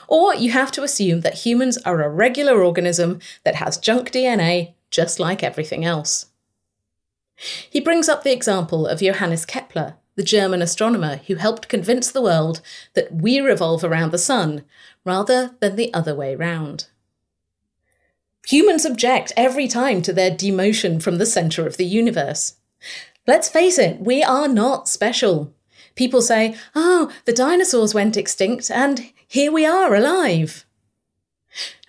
or 0.08 0.34
you 0.34 0.52
have 0.52 0.72
to 0.72 0.84
assume 0.84 1.22
that 1.22 1.46
humans 1.46 1.78
are 1.80 2.02
a 2.02 2.10
regular 2.10 2.64
organism 2.64 3.20
that 3.44 3.56
has 3.56 3.78
junk 3.78 4.12
DNA 4.12 4.74
just 4.90 5.20
like 5.20 5.44
everything 5.44 5.86
else. 5.86 6.28
He 7.70 7.80
brings 7.82 8.08
up 8.08 8.24
the 8.24 8.34
example 8.34 8.88
of 8.88 9.02
Johannes 9.02 9.46
Kepler, 9.46 9.65
the 10.16 10.24
German 10.24 10.62
astronomer 10.62 11.18
who 11.28 11.36
helped 11.36 11.70
convince 11.70 12.10
the 12.10 12.22
world 12.22 12.62
that 12.94 13.14
we 13.14 13.40
revolve 13.40 13.84
around 13.84 14.12
the 14.12 14.18
sun 14.18 14.64
rather 15.04 15.56
than 15.60 15.76
the 15.76 15.94
other 15.94 16.16
way 16.16 16.36
round. 16.36 16.88
Humans 18.48 18.86
object 18.86 19.34
every 19.36 19.68
time 19.68 20.02
to 20.04 20.14
their 20.14 20.32
demotion 20.32 21.02
from 21.02 21.18
the 21.18 21.26
centre 21.26 21.68
of 21.68 21.78
the 21.78 21.86
universe. 21.86 22.56
Let's 23.28 23.50
face 23.50 23.78
it, 23.78 24.00
we 24.00 24.24
are 24.24 24.48
not 24.48 24.88
special. 24.88 25.54
People 25.96 26.22
say, 26.22 26.56
oh, 26.76 27.12
the 27.26 27.34
dinosaurs 27.34 27.94
went 27.94 28.18
extinct 28.18 28.70
and 28.70 29.12
here 29.28 29.52
we 29.52 29.66
are 29.66 29.94
alive. 29.96 30.66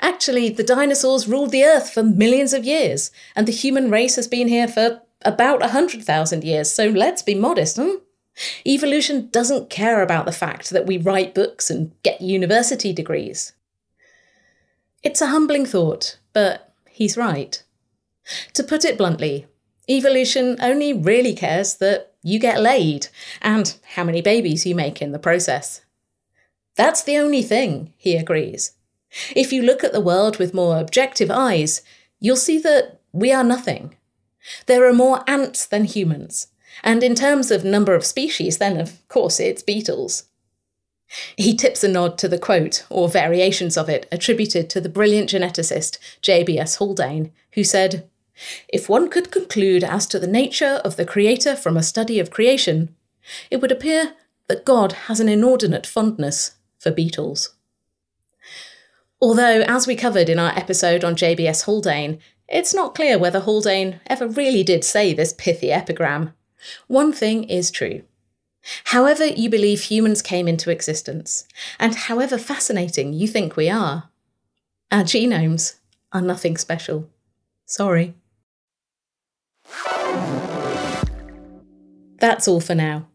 Actually, 0.01 0.49
the 0.49 0.65
dinosaurs 0.65 1.27
ruled 1.27 1.51
the 1.51 1.65
earth 1.65 1.91
for 1.91 2.03
millions 2.03 2.53
of 2.53 2.65
years, 2.65 3.11
and 3.35 3.49
the 3.49 3.53
human 3.53 3.91
race 3.91 4.15
has 4.15 4.29
been 4.29 4.47
here 4.47 4.69
for 4.69 5.03
about 5.23 5.61
100,000 5.61 6.45
years, 6.45 6.71
so 6.71 6.89
let's 6.89 7.23
be 7.23 7.35
modest, 7.35 7.77
hmm? 7.77 7.97
Evolution 8.67 9.29
doesn't 9.31 9.71
care 9.71 10.03
about 10.03 10.27
the 10.27 10.33
fact 10.33 10.71
that 10.71 10.87
we 10.87 10.99
write 10.99 11.35
books 11.35 11.71
and 11.71 11.93
get 12.03 12.21
university 12.21 12.93
degrees. 12.93 13.53
It's 15.03 15.23
a 15.23 15.29
humbling 15.29 15.65
thought, 15.65 16.19
but 16.33 16.75
he's 16.91 17.17
right. 17.17 17.63
To 18.55 18.63
put 18.63 18.85
it 18.85 18.99
bluntly, 18.99 19.47
evolution 19.89 20.57
only 20.61 20.93
really 20.93 21.35
cares 21.35 21.77
that 21.77 22.13
you 22.23 22.39
get 22.39 22.61
laid 22.61 23.07
and 23.41 23.79
how 23.95 24.05
many 24.05 24.21
babies 24.21 24.67
you 24.67 24.75
make 24.75 25.01
in 25.01 25.13
the 25.13 25.19
process. 25.19 25.83
That's 26.75 27.03
the 27.03 27.17
only 27.17 27.43
thing, 27.43 27.95
he 27.97 28.17
agrees. 28.17 28.73
If 29.35 29.53
you 29.53 29.63
look 29.63 29.83
at 29.83 29.93
the 29.93 30.01
world 30.01 30.39
with 30.39 30.53
more 30.53 30.79
objective 30.79 31.31
eyes, 31.31 31.83
you'll 32.21 32.37
see 32.37 32.59
that 32.59 33.01
we 33.13 33.33
are 33.33 33.45
nothing. 33.45 33.95
There 34.67 34.87
are 34.89 34.93
more 34.93 35.23
ants 35.27 35.67
than 35.67 35.85
humans, 35.85 36.49
and 36.83 37.03
in 37.03 37.15
terms 37.15 37.51
of 37.51 37.65
number 37.65 37.95
of 37.95 38.05
species, 38.05 38.59
then 38.59 38.79
of 38.79 39.07
course 39.09 39.41
it's 39.41 39.63
beetles. 39.63 40.25
He 41.37 41.55
tips 41.55 41.85
a 41.85 41.89
nod 41.89 42.19
to 42.19 42.29
the 42.29 42.39
quote, 42.39 42.85
or 42.91 43.09
variations 43.09 43.77
of 43.77 43.89
it, 43.89 44.07
attributed 44.11 44.69
to 44.71 44.81
the 44.81 44.89
brilliant 44.89 45.31
geneticist 45.31 45.99
J.B.S. 46.21 46.77
Haldane, 46.77 47.31
who 47.53 47.63
said, 47.63 48.09
If 48.69 48.89
one 48.89 49.09
could 49.09 49.31
conclude 49.31 49.85
as 49.85 50.07
to 50.09 50.19
the 50.19 50.27
nature 50.27 50.81
of 50.85 50.97
the 50.97 51.07
Creator 51.07 51.57
from 51.57 51.77
a 51.77 51.83
study 51.83 52.19
of 52.19 52.31
creation, 52.31 52.95
it 53.51 53.61
would 53.61 53.73
appear 53.73 54.15
that 54.49 54.65
God 54.65 54.93
has 54.93 55.21
an 55.21 55.29
inordinate 55.29 55.87
fondness 55.87 56.57
for 56.79 56.91
beetles. 56.91 57.55
Although, 59.21 59.63
as 59.67 59.87
we 59.87 59.97
covered 59.97 60.29
in 60.29 60.39
our 60.39 60.57
episode 60.57 61.03
on 61.03 61.17
JBS 61.17 61.65
Haldane, 61.65 62.19
it's 62.49 62.75
not 62.75 62.95
clear 62.95 63.19
whether 63.19 63.41
Haldane 63.41 64.01
ever 64.07 64.27
really 64.27 64.63
did 64.63 64.85
say 64.85 65.13
this 65.13 65.33
pithy 65.33 65.73
epigram. 65.73 66.33
One 66.87 67.13
thing 67.13 67.45
is 67.45 67.71
true. 67.71 68.03
However, 68.85 69.25
you 69.25 69.49
believe 69.49 69.83
humans 69.83 70.23
came 70.23 70.49
into 70.49 70.71
existence, 70.71 71.47
and 71.79 71.95
however 71.95 72.37
fascinating 72.37 73.13
you 73.13 73.29
think 73.29 73.57
we 73.57 73.71
are, 73.71 74.11
our 74.91 75.03
genomes 75.03 75.77
are 76.13 76.21
nothing 76.21 76.57
special. 76.57 77.09
Sorry. 77.65 78.15
That's 82.19 82.49
all 82.49 82.61
for 82.61 82.75
now. 82.75 83.07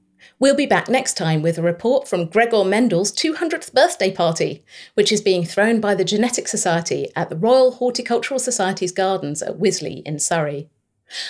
We'll 0.42 0.56
be 0.56 0.66
back 0.66 0.90
next 0.90 1.18
time 1.18 1.44
with 1.44 1.60
a 1.60 1.62
report 1.62 2.08
from 2.08 2.26
Gregor 2.26 2.64
Mendel's 2.64 3.12
200th 3.12 3.74
birthday 3.74 4.10
party, 4.10 4.64
which 4.96 5.12
is 5.12 5.22
being 5.22 5.46
thrown 5.46 5.80
by 5.80 5.94
the 5.94 6.04
Genetic 6.04 6.48
Society 6.48 7.12
at 7.16 7.30
the 7.30 7.36
Royal 7.36 7.74
Horticultural 7.74 8.40
Society's 8.40 8.92
gardens 8.92 9.44
at 9.44 9.60
Wisley 9.60 10.02
in 10.02 10.18
Surrey. 10.18 10.68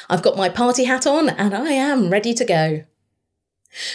I've 0.10 0.22
got 0.22 0.38
my 0.38 0.48
party 0.48 0.86
hat 0.86 1.06
on 1.06 1.28
and 1.28 1.54
I 1.54 1.72
am 1.72 2.10
ready 2.10 2.34
to 2.34 2.46
go. 2.46 2.86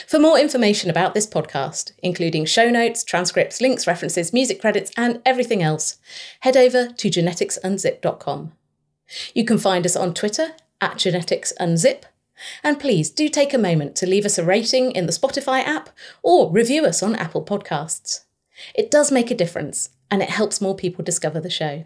For 0.07 0.19
more 0.19 0.39
information 0.39 0.91
about 0.91 1.15
this 1.15 1.27
podcast, 1.27 1.93
including 2.03 2.45
show 2.45 2.69
notes, 2.69 3.03
transcripts, 3.03 3.63
links, 3.63 3.87
references, 3.87 4.35
music 4.35 4.61
credits, 4.61 4.93
and 4.99 5.23
everything 5.25 5.63
else, 5.63 5.97
head 6.41 6.59
over 6.59 6.89
to 6.89 7.09
geneticsunzip.com. 7.09 8.53
You 9.33 9.47
can 9.47 9.57
find 9.57 9.87
us 9.87 9.97
on 9.97 10.13
Twitter 10.13 10.49
at 10.83 10.97
geneticsunzip 10.97 12.03
and 12.63 12.81
please 12.81 13.11
do 13.11 13.29
take 13.29 13.55
a 13.55 13.59
moment 13.59 13.97
to 13.97 14.07
leave 14.07 14.25
us 14.25 14.39
a 14.39 14.45
rating 14.45 14.93
in 14.93 15.07
the 15.07 15.13
Spotify 15.13 15.63
app 15.65 15.91
or 16.23 16.51
review 16.51 16.85
us 16.85 17.03
on 17.03 17.17
Apple 17.17 17.45
Podcasts. 17.45 18.25
It 18.75 18.91
does 18.91 19.13
make 19.13 19.31
a 19.31 19.35
difference 19.35 19.91
and 20.11 20.23
it 20.23 20.31
helps 20.31 20.61
more 20.61 20.75
people 20.75 21.05
discover 21.05 21.41
the 21.41 21.51
show. 21.51 21.85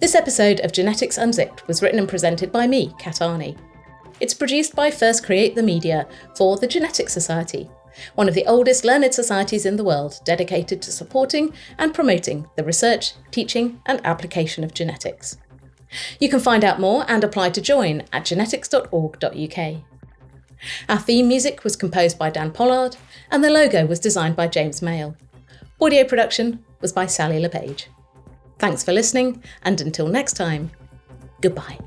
This 0.00 0.14
episode 0.14 0.60
of 0.60 0.72
Genetics 0.72 1.18
Unzipped 1.18 1.66
was 1.68 1.82
written 1.82 1.98
and 1.98 2.08
presented 2.08 2.50
by 2.50 2.66
me, 2.66 2.94
Kat 2.98 3.16
Arney. 3.16 3.56
It's 4.20 4.34
produced 4.34 4.74
by 4.74 4.90
First 4.90 5.24
Create 5.24 5.54
the 5.54 5.62
Media 5.62 6.06
for 6.36 6.56
the 6.56 6.66
Genetics 6.66 7.12
Society, 7.12 7.68
one 8.14 8.28
of 8.28 8.34
the 8.34 8.46
oldest 8.46 8.84
learned 8.84 9.12
societies 9.14 9.66
in 9.66 9.76
the 9.76 9.84
world 9.84 10.20
dedicated 10.24 10.80
to 10.82 10.92
supporting 10.92 11.52
and 11.78 11.94
promoting 11.94 12.48
the 12.56 12.64
research, 12.64 13.14
teaching, 13.30 13.80
and 13.86 14.00
application 14.04 14.64
of 14.64 14.74
genetics. 14.74 15.36
You 16.18 16.28
can 16.28 16.40
find 16.40 16.64
out 16.64 16.80
more 16.80 17.04
and 17.08 17.22
apply 17.22 17.50
to 17.50 17.60
join 17.60 18.04
at 18.12 18.24
genetics.org.uk. 18.24 19.76
Our 20.88 20.98
theme 20.98 21.28
music 21.28 21.64
was 21.64 21.76
composed 21.76 22.18
by 22.18 22.30
Dan 22.30 22.52
Pollard, 22.52 22.96
and 23.30 23.42
the 23.42 23.50
logo 23.50 23.86
was 23.86 24.00
designed 24.00 24.36
by 24.36 24.48
James 24.48 24.80
Mail. 24.80 25.16
Audio 25.80 26.04
production 26.04 26.64
was 26.80 26.92
by 26.92 27.06
Sally 27.06 27.40
LePage. 27.40 27.88
Thanks 28.58 28.84
for 28.84 28.92
listening, 28.92 29.42
and 29.62 29.80
until 29.80 30.06
next 30.06 30.34
time, 30.34 30.70
goodbye. 31.40 31.78